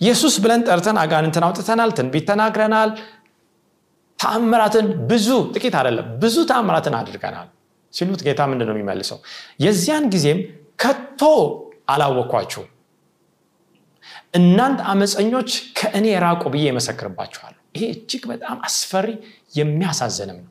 ኢየሱስ 0.00 0.34
ብለን 0.42 0.62
ጠርተን 0.68 0.96
አጋንንትን 1.02 1.44
አውጥተናል 1.46 1.90
ትንቢት 1.98 2.24
ተናግረናል። 2.30 2.90
ተአምራትን 4.18 4.86
ብዙ 5.10 5.28
ጥቂት 5.54 5.74
አይደለም 5.78 6.06
ብዙ 6.22 6.36
ተአምራትን 6.50 6.94
አድርገናል 6.98 7.48
ሲሉት 7.94 8.20
ጌታ 8.26 8.40
ምንድን 8.50 8.66
ነው 8.68 8.74
የሚመልሰው? 8.74 9.18
የዚያን 9.64 10.04
ጊዜም 10.14 10.38
ከቶ 10.82 11.22
አላወኳችሁም። 11.88 12.68
እናንተ 14.38 14.80
አመፀኞች 14.92 15.50
ከእኔ 15.78 16.06
ራቁ 16.24 16.42
ብዬ 16.54 16.64
የመሰክርባችኋለሁ 16.68 17.60
ይሄ 17.76 17.84
እጅግ 17.94 18.22
በጣም 18.32 18.56
አስፈሪ 18.68 19.08
የሚያሳዝንም 19.58 20.38
ነው። 20.42 20.50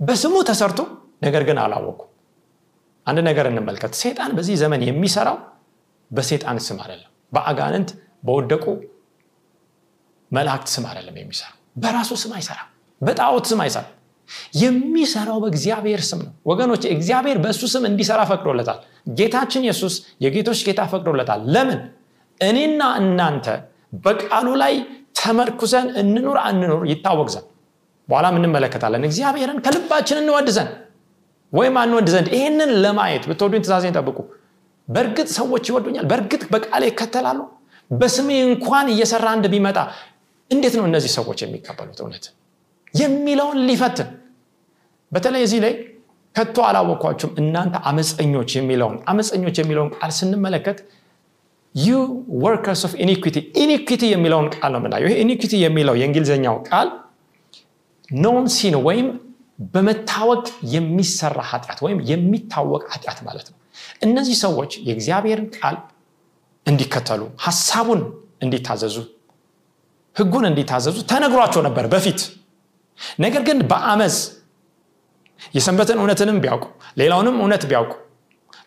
በስሙ 0.00 0.36
ተሰርቶ 0.48 0.80
ነገር 1.24 1.42
ግን 1.48 1.58
አላወቁ 1.62 2.00
አንድ 3.06 3.18
ነገር 3.28 3.46
እንመልከት። 3.50 3.92
ሴጣን 4.00 4.30
በዚህ 4.36 4.56
ዘመን 4.62 4.82
የሚሰራው 4.88 5.38
በሴጣን 6.10 6.58
ስም 6.66 6.78
አይደለም። 6.84 7.10
በአጋንንት 7.32 7.90
በወደቁ 8.26 8.64
መላእክት 10.30 10.68
ስም 10.74 10.84
አይደለም 10.90 11.16
የሚሰራው። 11.20 11.58
በራሱ 11.76 12.10
ስም 12.22 12.32
አይሰራም። 12.36 12.68
በጣዖት 13.00 13.46
ስም 13.50 13.60
አይሰራም። 13.64 13.92
የሚሰራው 14.60 15.38
በእግዚአብሔር 15.42 16.02
ስም 16.08 16.20
ነው። 16.26 16.32
ወገኖች 16.50 16.82
እግዚአብሔር 16.94 17.38
በእሱ 17.44 17.62
ስም 17.72 17.84
እንዲሰራ 17.88 18.20
ፈቅዶለታል። 18.30 18.78
ጌታችን 19.18 19.64
ኢየሱስ 19.66 19.94
የጌቶች 20.24 20.60
ጌታ 20.68 20.80
ፈቅዶለታል። 20.92 21.40
ለምን? 21.54 21.80
እኔና 22.40 22.82
እናንተ 23.00 23.46
በቃሉ 24.04 24.48
ላይ 24.62 24.74
ተመርኩዘን 25.18 25.88
እንኑር 26.00 26.38
አንኑር 26.44 26.82
ይታወቅ 26.90 27.28
ዘንድ። 27.34 27.48
በኋላ 28.08 28.26
እንመለከታለን። 28.34 29.04
እግዚአብሔርን 29.08 29.58
ከልባችን 29.66 30.18
እንወድ 30.22 30.48
ዘንድ 30.56 30.72
ወይም 31.54 31.76
አንወድ 31.80 32.06
ዘንድ 32.12 32.28
ይህንን 32.34 32.70
ለማየት 32.84 33.24
ብትወዱኝ 33.30 33.62
ትእዛዜን 33.64 33.94
ጠብቁ። 33.98 34.18
በእርግጥ 34.88 35.28
ሰዎች 35.38 35.64
ይወዱኛል። 35.70 36.06
በእርግጥ 36.10 36.42
በቃሌ 36.52 36.82
ይከተላሉ። 36.90 37.40
በስሜ 37.90 38.28
እንኳን 38.48 38.86
እየሰራ 38.94 39.26
አንድ 39.34 39.46
ቢመጣ 39.52 39.78
እንዴት 40.50 40.74
ነው 40.78 40.84
እነዚህ 40.88 41.10
ሰዎች 41.18 41.38
የሚቀበሉት? 41.44 41.98
እውነት 42.02 42.24
የሚለውን 42.94 43.58
ሊፈትን። 43.68 44.08
በተለይ 45.12 45.42
እዚህ 45.46 45.60
ላይ 45.64 45.72
ከቶ 46.34 46.56
አላወኳችሁም 46.68 47.32
እናንተ 47.40 47.74
አመፀኞች 47.88 48.50
የሚለውን 48.58 48.96
አመፀኞች 49.10 49.56
የሚለውን 49.60 49.90
ቃል 49.96 50.12
ስንመለከት 50.18 50.78
you 51.74 51.90
workers 52.42 52.82
of 52.88 52.92
iniquity 53.04 53.36
iniquity 53.62 54.02
የሚለውን 54.12 54.46
ቃል 54.54 54.70
ነው 54.74 54.80
ምናየው 54.84 55.08
ይሄ 55.08 55.16
iniquity 55.24 55.52
የሚለው 55.62 55.94
የእንግሊዝኛው 56.00 56.56
ቃል 56.68 56.88
known 58.08 58.44
sin 58.56 58.74
ወይም 58.86 59.06
በመታወቅ 59.58 60.44
የሚሰራ 60.74 61.40
ኃጢአት 61.50 61.78
ወይም 61.84 61.98
የሚታወቅ 62.10 62.82
ኃጢአት 62.92 63.18
ማለት 63.26 63.46
ነው። 63.52 63.58
እነዚህ 64.02 64.36
ሰዎች 64.44 64.72
የእግዚአብሔርን 64.86 65.48
ቃል 65.56 65.76
እንዲከተሉ 66.66 67.22
ሀሳቡን 67.44 68.00
እንዲታዘዙ 68.44 68.96
ህጉን 70.16 70.44
እንዲታዘዙ 70.50 70.96
ተነግሯቸው 71.10 71.62
ነበር 71.66 71.84
በፊት። 71.92 72.20
ነገር 73.18 73.42
ግን 73.48 73.58
በአመፅ 73.70 74.16
የሰንበትን 75.54 75.98
እውነትንም 76.00 76.38
ቢያውቁ 76.42 76.64
ሌላውንም 76.98 77.36
እውነት 77.40 77.62
ቢያውቁ 77.70 77.92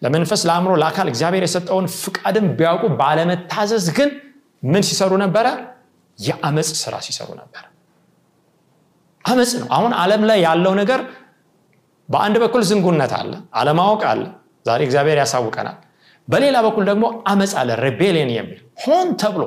ለመንፈስ 0.01 0.41
ለአእምሮ 0.47 0.73
ለአካል 0.81 1.07
እግዚአብሔር 1.11 1.43
የሰጠውን 1.45 1.85
ፍቃድን 2.01 2.47
ቢያውቁ 2.57 2.83
ባለመታዘዝ 2.99 3.85
ግን 3.97 4.09
ምን 4.63 4.83
ሲሰሩ 4.83 5.11
ነበረ? 5.23 5.47
የአመፅ 6.19 6.69
ስራ 6.81 6.95
ሲሰሩ 7.05 7.29
ነበር 7.39 7.63
አመፅ 9.27 9.51
ነው። 9.59 9.67
አሁን 9.75 9.91
አለም 10.01 10.23
ላይ 10.29 10.39
ያለው 10.45 10.73
ነገር 10.81 11.01
በአንድ 12.09 12.35
በኩል 12.43 12.61
ዝንጉነት 12.69 13.13
አለ 13.17 13.31
አለማወቅ 13.59 14.01
አለ 14.11 14.21
ዛሬ 14.65 14.81
እግዚአብሔር 14.87 15.17
ያሳውቀናል። 15.21 15.77
በሌላ 16.27 16.57
በኩል 16.65 16.83
ደግሞ 16.89 17.05
አመፅ 17.31 17.53
አለ 17.59 17.69
ሬቤሊየን 17.83 18.31
የሚል 18.35 18.59
ሆን 18.83 19.09
ተብሎ 19.21 19.43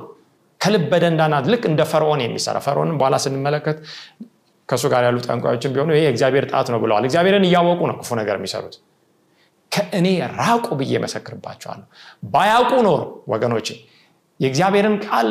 ከልብ 0.61 0.85
በደንዳናት 0.93 1.45
ልክ 1.53 1.63
እንደ 1.71 1.83
ፈርዖን 1.91 2.21
የሚሰራ 2.25 2.57
ፈርዖንም 2.65 2.97
በኋላ 3.01 3.17
ስንመለከት 3.25 3.79
ከእሱ 4.69 4.85
ጋር 4.93 5.03
ያሉ 5.07 5.19
ጠንቋዮችን 5.27 5.73
ቢሆኑ 5.75 5.91
ይሄ 5.95 6.05
እግዚአብሔር 6.13 6.45
ጣት 6.53 6.69
ነው 6.73 6.79
ብለዋል። 6.83 7.05
እግዚአብሔርን 7.09 7.45
እያወቁ 7.49 7.81
ነው 7.91 7.97
ክፉ 8.01 8.11
ነገር 8.21 8.37
የሚሰሩት። 8.39 8.75
ከእኔ 9.73 10.07
ራቁ 10.39 10.67
ብዬ 10.79 10.93
መሰክርባቸዋለሁ። 11.05 11.87
ባያውቁ 12.33 12.73
ኖሮ 12.87 13.01
ወገኖቼ 13.33 13.69
የእግዚአብሔርን 14.41 14.97
ቃል 15.07 15.29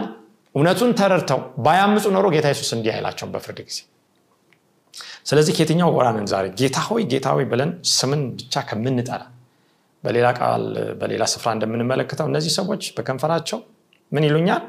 እውነቱን 0.56 0.92
ተረድተው 1.00 1.40
ባያምፁ 1.66 2.06
ኖሮ 2.16 2.28
ጌታ 2.36 2.48
የሱስ 2.52 2.72
እንዲህ 2.76 2.92
አይላቸውም 2.96 3.32
በፍርድ 3.34 3.60
ጊዜ 3.68 3.80
ስለዚህ 5.30 5.54
ከየትኛው 5.58 5.90
ጎራንን 5.96 6.28
ዛሬ? 6.32 6.46
ጌታ 6.60 6.78
ሆይ 6.88 7.04
ጌታ 7.12 7.28
ሆይ 7.36 7.46
ብለን 7.52 7.72
ስምን 7.94 8.22
ብቻ 8.40 8.64
ከምንጠራ 8.70 9.22
በሌላ 10.04 10.28
ቃል 10.40 10.64
በሌላ 11.00 11.24
ስፍራ 11.34 11.48
እንደምንመለከተው 11.56 12.28
እነዚህ 12.32 12.52
ሰዎች 12.60 12.84
በከንፈራቸው 12.98 13.60
ምን 14.12 14.24
ይሉኛል? 14.28 14.64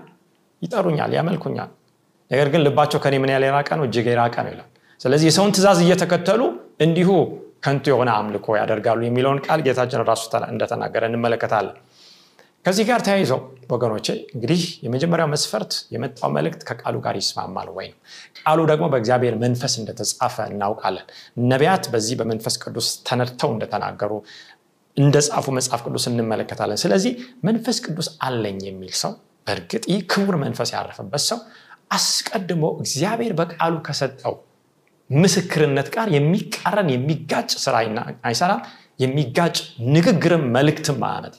ይጠሩኛል 0.62 1.10
ያመልኩኛል። 1.18 1.70
ነገር 2.30 2.48
ግን 2.52 2.60
ልባቸው 2.66 2.98
ከኔ 3.04 3.14
ምን 3.22 3.30
ያለ 3.34 3.44
የራቀ 3.48 3.68
ነው? 3.78 3.84
እጅግ 3.88 4.06
የራቀ 4.12 4.36
ነው 4.46 4.50
ይላል። 4.54 4.68
ስለዚህ 5.00 5.26
የሰውን 5.30 5.52
ትእዛዝ 5.56 5.78
እየተከተሉ 5.84 6.40
እንዲሁ 6.86 7.10
ከንቱ 7.64 7.84
የሆነ 7.92 8.10
አምልኮ 8.18 8.46
ያደርጋሉ 8.60 9.00
የሚለውን 9.06 9.38
ቃል 9.46 9.60
ጌታችን 9.66 10.02
ራሱ 10.10 10.22
እንደተናገረ 10.52 11.02
እንመለከታለን 11.10 11.76
ከዚህ 12.64 12.84
ጋር 12.88 13.00
ተያይዘው 13.06 13.38
ወገኖቼ 13.70 14.06
እንግዲህ 14.34 14.62
የመጀመሪያው 14.84 15.28
መስፈርት 15.32 15.72
የመጣው 15.94 16.30
መልእክት 16.36 16.60
ከቃሉ 16.68 16.96
ጋር 17.04 17.14
ይስማማል 17.20 17.68
ወይ 17.76 17.86
ነው? 17.92 17.98
ቃሉ 18.40 18.58
ደግሞ 18.70 18.84
በእግዚአብሔር 18.92 19.34
መንፈስ 19.44 19.74
እንደተጻፈ 19.80 20.36
እናውቃለን። 20.50 21.06
ነቢያት 21.50 21.84
በዚህ 21.92 22.14
በመንፈስ 22.20 22.54
ቅዱስ 22.64 22.88
ተነድተው 23.08 23.50
እንደተናገሩ 23.54 24.12
እንደጻፉ 24.96 25.46
መጽሐፍ 25.58 25.82
ቅዱስ 25.86 26.04
እንመለከታለን። 26.10 26.80
ስለዚህ 26.84 27.12
መንፈስ 27.48 27.78
ቅዱስ 27.86 28.08
አለኝ 28.26 28.60
የሚል 28.68 28.94
ሰው 29.02 29.12
በእርግጥ 29.46 29.84
ይህ 29.92 30.00
ክቡር 30.12 30.36
መንፈስ 30.44 30.70
ያረፈበት 30.76 31.24
ሰው 31.30 31.38
አስቀድሞ 31.90 32.64
እግዚአብሔር 32.80 33.34
በቃሉ 33.40 33.76
ከሰጠው 33.86 34.34
ምስክርነት 35.10 35.88
ጋር 35.94 36.08
የሚቃረን 36.16 36.90
የሚጋጭ 36.94 37.50
ስራ 37.64 37.76
አይሰራም 38.28 38.60
የሚጋጭ 39.00 39.56
ንግግርም 39.94 40.44
መልእክትም 40.56 41.00
አያመጣ 41.08 41.36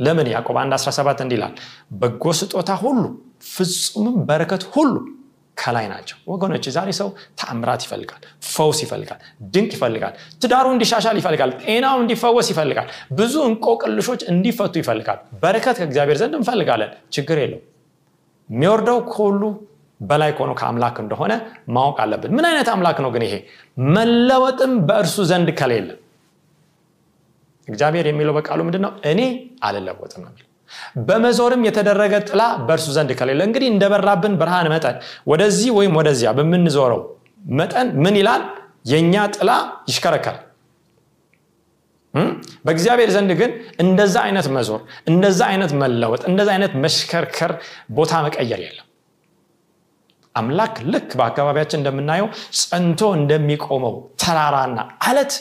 ለምን 0.00 0.28
ያዕቆብ 0.32 0.56
1 0.60 0.76
17 0.78 1.24
እንዲላል 1.24 1.52
በጎ 2.00 2.32
ስጦታ 2.38 2.70
ሁሉ 2.80 3.02
ፍጹምም 3.50 4.16
በረከት 4.28 4.62
ሁሉ 4.74 4.94
ከላይ 5.56 5.86
ናቸው። 5.90 6.16
ወገኖች 6.30 6.64
ዛሬ 6.76 6.90
ሰው 6.98 7.08
ተአምራት 7.40 7.82
ይፈልጋል 7.86 8.22
ፈውስ 8.48 8.78
ይፈልጋል 8.84 9.20
ድንቅ 9.54 9.70
ይፈልጋል 9.76 10.14
ትዳሩ 10.42 10.66
እንዲሻሻል 10.74 11.16
ይፈልጋል 11.20 11.50
ጤናው 11.62 11.98
እንዲፈወስ 12.02 12.48
ይፈልጋል 12.52 12.88
ብዙ 13.12 13.34
እንቆቅልሾች 13.50 14.22
እንዲፈቱ 14.32 14.74
ይፈልጋል 14.82 15.20
በረከት 15.42 15.76
ከእግዚአብሔር 15.80 16.18
ዘንድ 16.22 16.34
እንፈልጋለን። 16.40 16.90
ችግር 17.16 17.38
የለው 17.42 17.60
የሚወርደው 18.48 18.98
ከሁሉ 19.10 19.42
በላይ 20.00 20.30
ከሆነ 20.36 20.52
ከአምላክ 20.60 20.96
እንደሆነ 21.02 21.32
ማወቅ 21.74 21.98
አለብን። 22.04 22.32
ምን 22.36 22.46
አይነት 22.48 22.68
አምላክ 22.72 22.98
ነው 23.04 23.10
ግን 23.14 23.22
ይሄ? 23.26 23.34
መለወጥም 23.94 24.72
በእርሱ 24.88 25.16
ዘንድ 25.30 25.48
ከሌለ 25.60 25.88
እግዚአብሔር 27.68 28.06
የሚለው 28.08 28.34
በቃሉ 28.38 28.60
ምንድነው? 28.66 28.92
እኔ 29.10 29.20
አልለወጥም 29.66 30.22
ነው 30.26 30.32
በመዞርም 31.08 31.62
የተደረገ 31.66 32.14
ጥላ 32.28 32.42
በእርሱ 32.66 32.86
ዘንድ 32.96 33.10
ከሌለ 33.18 33.40
እንግዲህ 33.48 33.68
እንደበራብን 33.72 34.34
ብርሃን 34.40 34.68
መጠን 34.72 34.96
ወደዚህ 35.30 35.70
ወይም 35.78 35.92
ወደዚያ 35.98 36.30
በምንዞረው 36.38 37.00
መጠን 37.52 37.88
ምን 38.04 38.16
ይላል? 38.20 38.42
የእኛ 38.90 39.14
ጥላ 39.36 39.50
ይሽከረከራል። 39.88 40.40
በእግዚአብሔር 42.66 43.10
ዘንድ 43.14 43.30
ግን 43.38 43.50
እንደዛ 43.82 44.16
አይነት 44.26 44.46
መዞር 44.56 44.80
እንደዛ 45.10 45.40
አይነት 45.50 45.72
መለወጥ 45.80 46.22
እንደዛ 46.30 46.48
አይነት 46.54 46.72
መሽከርከር 46.84 47.52
ቦታ 47.96 48.12
መቀየር 48.26 48.60
የለም። 48.64 48.86
አምላክ 50.34 50.76
ልክ 50.92 51.10
በአካባቢያችን 51.18 51.80
እንደምናየው 51.80 52.28
ጸንቶ 52.60 53.02
እንደሚቆመው 53.18 53.94
ተራራና 54.22 54.78
አለት 55.08 55.34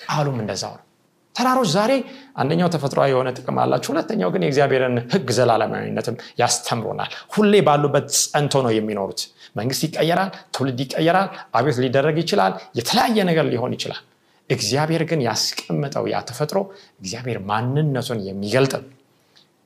ቃሉም 0.00 0.38
እንደዛው 0.42 0.72
ነው 0.78 0.86
ተራሮች 1.34 1.68
ዛሬ 1.74 1.92
አንደኛው 2.36 2.68
ተፈጥሯዊ 2.74 3.08
የሆነ 3.12 3.28
ጥቅም 3.36 3.58
አላቸው 3.62 3.90
ሁለተኛው 3.92 4.30
ግን 4.34 4.42
የእግዚአብሔርን 4.44 4.96
ህግ 5.12 5.28
ዘላለማዊነትም 5.36 6.16
ያስተምሮናል 6.40 7.12
ሁሌ 7.34 7.54
ባሉበት 7.68 8.06
ጸንቶ 8.24 8.62
ነው 8.66 8.72
የሚኖሩት። 8.76 9.20
መንግስት 9.56 9.82
ይቀየራል 9.86 10.30
ትውልድ 10.54 10.80
ይቀየራል 10.84 11.28
አቤት 11.58 11.78
ሊደረግ 11.84 12.18
ይችላል 12.22 12.52
የተለያየ 12.78 13.24
ነገር 13.30 13.46
ሊሆን 13.52 13.74
ይችላል። 13.76 14.02
እግዚአብሔር 14.50 15.02
ግን 15.10 15.20
ያስቀመጠው 15.26 16.04
ያ 16.12 16.18
ተፈጥሮ 16.28 16.58
እግዚአብሔር 17.00 17.38
ማንነቱን 17.50 18.20
የሚገልጥ 18.28 18.74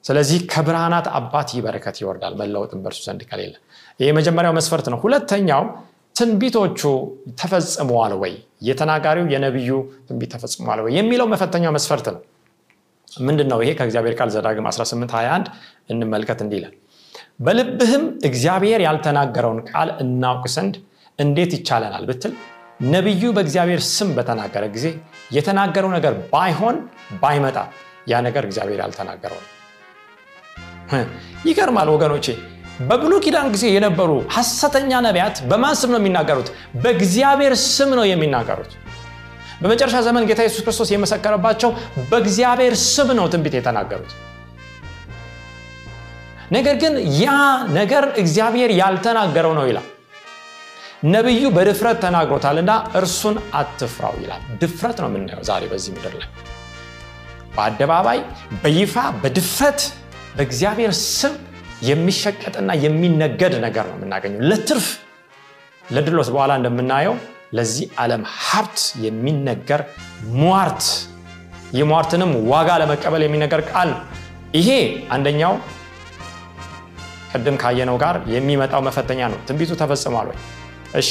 ስለዚህ 0.04 0.38
ከብርሃናት 0.46 1.06
አባት 1.18 1.48
ይህ 1.54 1.62
በረከት 1.64 1.96
ይወርዳል። 2.00 2.34
መለወጥን 2.40 2.80
በእርሱ 2.82 3.00
ዘንድ 3.06 3.22
ከሌለ 3.30 3.54
ይህ 4.00 4.06
የመጀመሪያው 4.10 4.54
መስፈርት 4.58 4.86
ነው። 4.92 4.98
ሁለተኛው 5.04 5.62
ትንቢቶቹ 6.16 6.80
ተፈጽመዋል 7.40 8.12
ወይ? 8.22 8.32
የተናጋሪው 8.68 9.26
የነቢዩ 9.32 9.70
ትንቢት 10.06 10.30
ተፈጽመዋል 10.34 10.80
ወይ? 10.84 10.90
የሚለው 10.98 11.26
መፈተኛው 11.32 11.72
መስፈርት 11.76 12.06
ነው። 12.14 12.20
ምንድን 13.08 13.48
ነው 13.52 13.58
ይሄ? 13.64 13.70
ከእግዚአብሔር 13.78 14.14
ቃል 14.18 14.30
ዘዳግም 14.34 14.66
1821 14.70 15.46
እንመልከት 15.92 16.40
እንዲለን 16.44 16.74
በልብህም 17.46 18.04
እግዚአብሔር 18.28 18.80
ያልተናገረውን 18.86 19.60
ቃል 19.70 19.88
እናውቅ 20.02 20.44
ዘንድ 20.54 20.74
እንዴት 21.18 21.52
ይቻለናል 21.56 22.04
ብትል 22.10 22.32
ነቢዩ 22.86 23.24
በእግዚአብሔር 23.36 23.80
ስም 23.88 24.08
በተናገረ 24.16 24.64
ጊዜ 24.74 24.86
የተናገረው 25.36 25.90
ነገር 25.96 26.14
ባይሆን 26.32 26.76
ባይመጣ 27.22 27.56
ያ 28.10 28.20
ነገር 28.26 28.44
እግዚአብሔር 28.48 28.80
ያልተናገረው 28.84 29.40
ይገርማል 31.48 31.88
ወገኖቼ 31.94 32.26
በብሉ 32.80 33.12
ኪዳን 33.24 33.48
ጊዜ 33.54 33.64
የነበሩ 33.72 34.10
ሐሰተኛ 34.34 34.90
ነቢያት 35.06 35.36
በማን 35.50 35.76
ስም 35.80 35.90
ነው 35.92 36.00
የሚናገሩት? 36.00 36.48
በእግዚአብሔር 36.82 37.54
ስም 37.66 37.90
ነው 37.98 38.04
የሚናገሩት። 38.10 38.72
በመጨረሻ 39.60 39.96
ዘመን 40.06 40.24
ጌታ 40.28 40.40
ኢየሱስ 40.44 40.62
ክርስቶስ 40.64 40.88
የመሰከረባቸው 40.92 41.70
በእግዚአብሔር 42.10 42.74
ስም 42.86 43.10
ነው 43.18 43.26
ትንቢት 43.32 43.54
የተናገሩት። 43.58 44.12
ነገር 46.52 46.74
ግን 46.82 46.94
ያ 47.18 47.28
ነገር 47.76 48.04
እግዚአብሔር 48.22 48.70
ያልተናገረው 48.80 49.54
ነው 49.58 49.64
ይላል። 49.70 49.86
ነቢዩ 51.14 51.44
በድፍረት 51.56 51.98
ተናግሮታልና 52.04 52.70
እርሱን 52.98 53.36
አትፍራው 53.54 54.14
ይላል። 54.22 54.42
ድፍረት 54.60 54.98
ነው 55.02 55.08
የምናየው 55.10 55.42
ዛሬ 55.48 55.62
በዚህ 55.72 55.90
ምድር 55.96 56.14
ላይ። 56.20 56.28
በአደባባይ 57.56 58.18
በይፋ 58.62 58.94
በድፍረት 59.22 59.80
በእግዚአብሔር 60.36 60.92
ስም 61.10 61.34
የሚሸቀጥና 61.82 62.70
የሚነገድ 62.84 63.54
ነገር 63.64 63.86
ነው 63.90 63.96
የምናገኘው። 63.98 64.40
ለትርፍ 64.50 64.86
ለድሎት 65.86 66.28
በኋላ 66.34 66.52
እንደምናየው 66.60 67.14
ለዚህ 67.56 67.86
ዓለም 68.02 68.22
ሀብት 68.42 68.78
የሚነገር 69.04 69.82
ሟርት 70.38 70.84
የሟርትንም 71.78 72.30
ዋጋ 72.52 72.68
ለመቀበል 72.82 73.22
የሚነገር 73.24 73.60
ቃል 73.70 73.88
ነው። 73.94 74.00
ይሄ 74.54 74.68
አንደኛው 75.14 75.54
ቅድም 77.32 77.56
ካየነው 77.62 77.96
ጋር 78.02 78.16
የሚመጣው 78.34 78.82
መፈተኛ 78.86 79.20
ነው። 79.32 79.38
ትንቢቱ 79.48 79.72
ተፈጽሟል 79.80 80.28
ወይ? 80.30 80.38
እሺ 81.00 81.10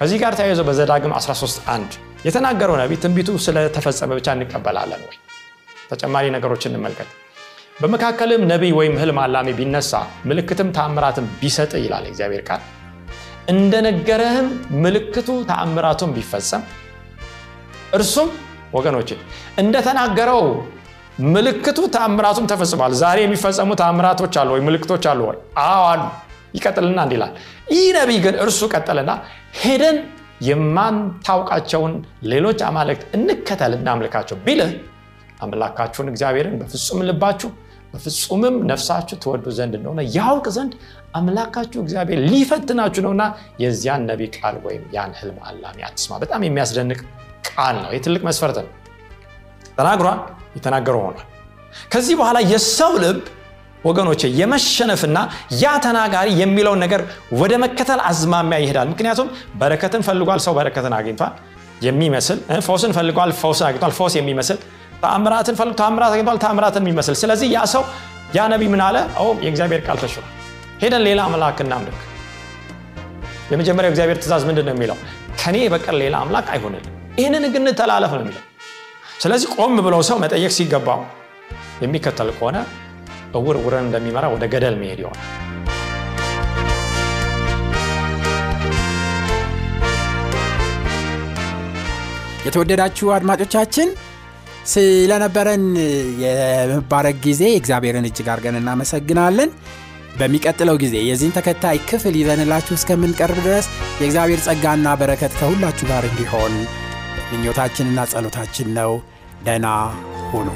ከዚህ 0.00 0.18
ጋር 0.22 0.32
ተያይዞ 0.38 0.60
በዘዳግም 0.68 1.12
13 1.18 1.62
1 1.68 1.96
የተናገረው 2.26 2.76
ነቢ 2.82 2.92
ትንቢቱ 3.04 3.30
ስለተፈጸመ 3.46 4.10
ብቻ 4.18 4.28
እንቀበላለን 4.36 5.02
ወይ? 5.08 5.16
ተጨማሪ 5.90 6.24
ነገሮችን 6.36 6.72
እንመልከት 6.72 7.08
በመካከልም 7.78 8.42
ነቢይ 8.50 8.72
ወይም 8.78 8.94
ህልም 9.00 9.18
አላሚ 9.24 9.48
ቢነሳ 9.58 9.92
ምልክትም 10.28 10.68
ተአምራትም 10.76 11.26
ቢሰጥ 11.40 11.72
ይላል 11.82 12.04
እግዚአብሔር 12.10 12.42
ቃል። 12.48 12.62
እንደነገረህም 13.52 14.48
ምልክቱ 14.84 15.28
ተአምራቱን 15.50 16.10
ቢፈጸም 16.16 16.62
እርሱም 17.98 18.30
ወገኖች 18.76 19.10
እንደተናገረው 19.62 20.42
ምልክቱ 21.28 21.78
ተአምራቱም 21.94 22.48
ተፈጽሟል። 22.50 22.92
ዛሬ 23.02 23.18
የሚፈጸሙ 23.24 23.70
ተአምራቶች 23.80 24.34
አሉ 24.40 24.50
ወይ? 24.54 24.62
ምልክቶች 24.68 25.04
አሉ 25.12 25.20
ወይ? 25.28 25.38
አዎ 25.64 25.84
አሉ። 25.92 26.02
ይቀጥልና 26.54 26.98
እንዲላል 27.06 27.32
ይህ 27.72 27.86
ነቢይ 27.96 28.18
ግን 28.24 28.36
እርሱ 28.44 28.60
ቀጠልና 28.74 29.10
ሄደን 29.62 29.96
የማንታውቃቸውን 30.48 31.94
ሌሎች 32.32 32.58
አማልክት 32.68 33.02
እንከተል 33.16 33.72
እናምልካቸው 33.78 34.36
ቢልህ 34.46 34.70
አምላካችሁን 35.42 36.08
እግዚአብሔርን 36.12 36.54
በፍጹም 36.60 37.00
ልባችሁ 37.08 37.50
በፍጹምም 37.92 38.56
ነፍሳችሁ 38.70 39.16
ትወዱ 39.22 39.46
ዘንድ 39.58 39.74
እንደሆነ 39.78 40.00
ያውቅ 40.16 40.46
ዘንድ 40.56 40.72
አምላካችሁ 41.18 41.78
እግዚአብሔር 41.84 42.18
ሊፈትናችሁ 42.26 43.02
ነውና 43.06 43.24
የዚያን 43.62 44.02
ነቢ 44.10 44.22
ቃል 44.36 44.56
ወይም 44.66 44.82
ያን 44.96 45.12
ህልም 45.20 45.38
አላሚ 45.48 45.78
አትስማ 45.88 46.18
በጣም 46.24 46.42
የሚያስደንቅ 46.46 46.98
ቃል 47.48 47.76
ነው። 47.82 47.90
ይህ 47.94 48.02
ትልቅ 48.06 48.22
መስፈርት 48.28 48.58
ነው። 48.60 48.70
ተናግሯል 49.78 50.18
የተናገረው 50.56 51.02
ሆኗል። 51.06 51.26
ከዚህ 51.92 52.14
በኋላ 52.20 52.38
የሰው 52.52 52.92
ልብ 53.02 53.18
ወገኖቼ 53.84 54.22
የመሸነፍና 54.38 55.18
ያ 55.60 55.74
ተናጋሪ 55.84 56.28
የሚለውን 56.40 56.80
ነገር 56.84 57.00
ወደ 57.40 57.52
መከተል 57.64 58.00
አዝማሚያ 58.08 58.58
ይሄዳል። 58.62 58.88
ምክንያቱም 58.92 59.28
በረከትን 59.60 60.02
ፈልጓል 60.08 60.40
ሰው 60.46 60.54
በረከትን 60.58 60.94
አግኝቷል። 60.98 61.34
የሚመስል 61.82 62.38
ፈውስን 62.66 62.92
ፈልጓል 62.96 63.32
ፈውስን 63.40 63.66
አግኝቷል። 63.68 63.92
ፈውስ 63.98 64.14
የሚመስል 64.18 64.58
ተአምራትን 65.02 65.56
ፈልግ 65.58 65.74
ተአምራት 65.80 66.12
አግኝቷል 66.14 66.38
ተአምራትን 66.44 66.82
የሚመስል። 66.84 67.16
ስለዚህ 67.22 67.48
ያ 67.54 67.60
ሰው 67.74 67.82
ያ 68.36 68.42
ነቢ 68.52 68.62
ምን 68.72 68.82
አለ? 68.86 68.96
የእግዚአብሔር 69.44 69.80
ቃል 69.86 69.98
ተሽሯል 70.02 70.26
ሄደን 70.82 71.02
ሌላ 71.08 71.20
አምላክ 71.28 71.58
እናምልክ። 71.64 72.00
የመጀመሪያው 73.52 73.92
እግዚአብሔር 73.92 74.18
ትእዛዝ 74.22 74.42
ምንድን 74.48 74.66
ነው 74.68 74.74
የሚለው? 74.74 74.96
ከኔ 75.40 75.56
በቀር 75.72 75.94
ሌላ 76.02 76.14
አምላክ 76.24 76.46
አይሆንልን 76.54 76.86
ይህንን 77.18 77.44
ግን 77.54 77.66
ተላለፍ 77.80 78.12
ነው 78.16 78.22
የሚለው። 78.24 78.44
ስለዚህ 79.22 79.48
ቆም 79.56 79.76
ብለው 79.86 80.02
ሰው 80.08 80.16
መጠየቅ 80.24 80.52
ሲገባው 80.58 81.00
የሚከተል 81.84 82.30
ከሆነ 82.36 82.56
እውር 83.38 83.56
ውረን 83.64 83.86
እንደሚመራ 83.86 84.26
ወደ 84.34 84.44
ገደል 84.52 84.76
መሄድ 84.82 85.00
ይሆናል። 85.02 85.26
የተወደዳችሁ 92.46 93.06
አድማጮቻችን 93.16 93.88
ስለነበረን 94.68 95.64
የመባረክ 96.22 97.18
ጊዜ 97.26 97.42
እግዚአብሔርን 97.58 98.08
እጅግ 98.08 98.28
አድርገን 98.32 98.58
እናመሰግናለን። 98.60 99.50
በሚቀጥለው 100.18 100.76
ጊዜ 100.82 100.96
የዚህን 101.08 101.36
ተከታይ 101.36 101.78
ክፍል 101.90 102.14
ይዘንላችሁ 102.20 102.74
እስከምንቀርብ 102.76 103.38
ድረስ 103.46 103.66
የእግዚአብሔር 104.00 104.42
ጸጋና 104.46 104.96
በረከት 105.00 105.34
ከሁላችሁ 105.40 105.88
ጋር 105.92 106.06
እንዲሆን 106.10 106.54
ምኞታችንና 107.30 108.08
ጸሎታችን 108.12 108.70
ነው። 108.78 108.92
ደና 109.44 109.66
ሁኑ 110.30 110.48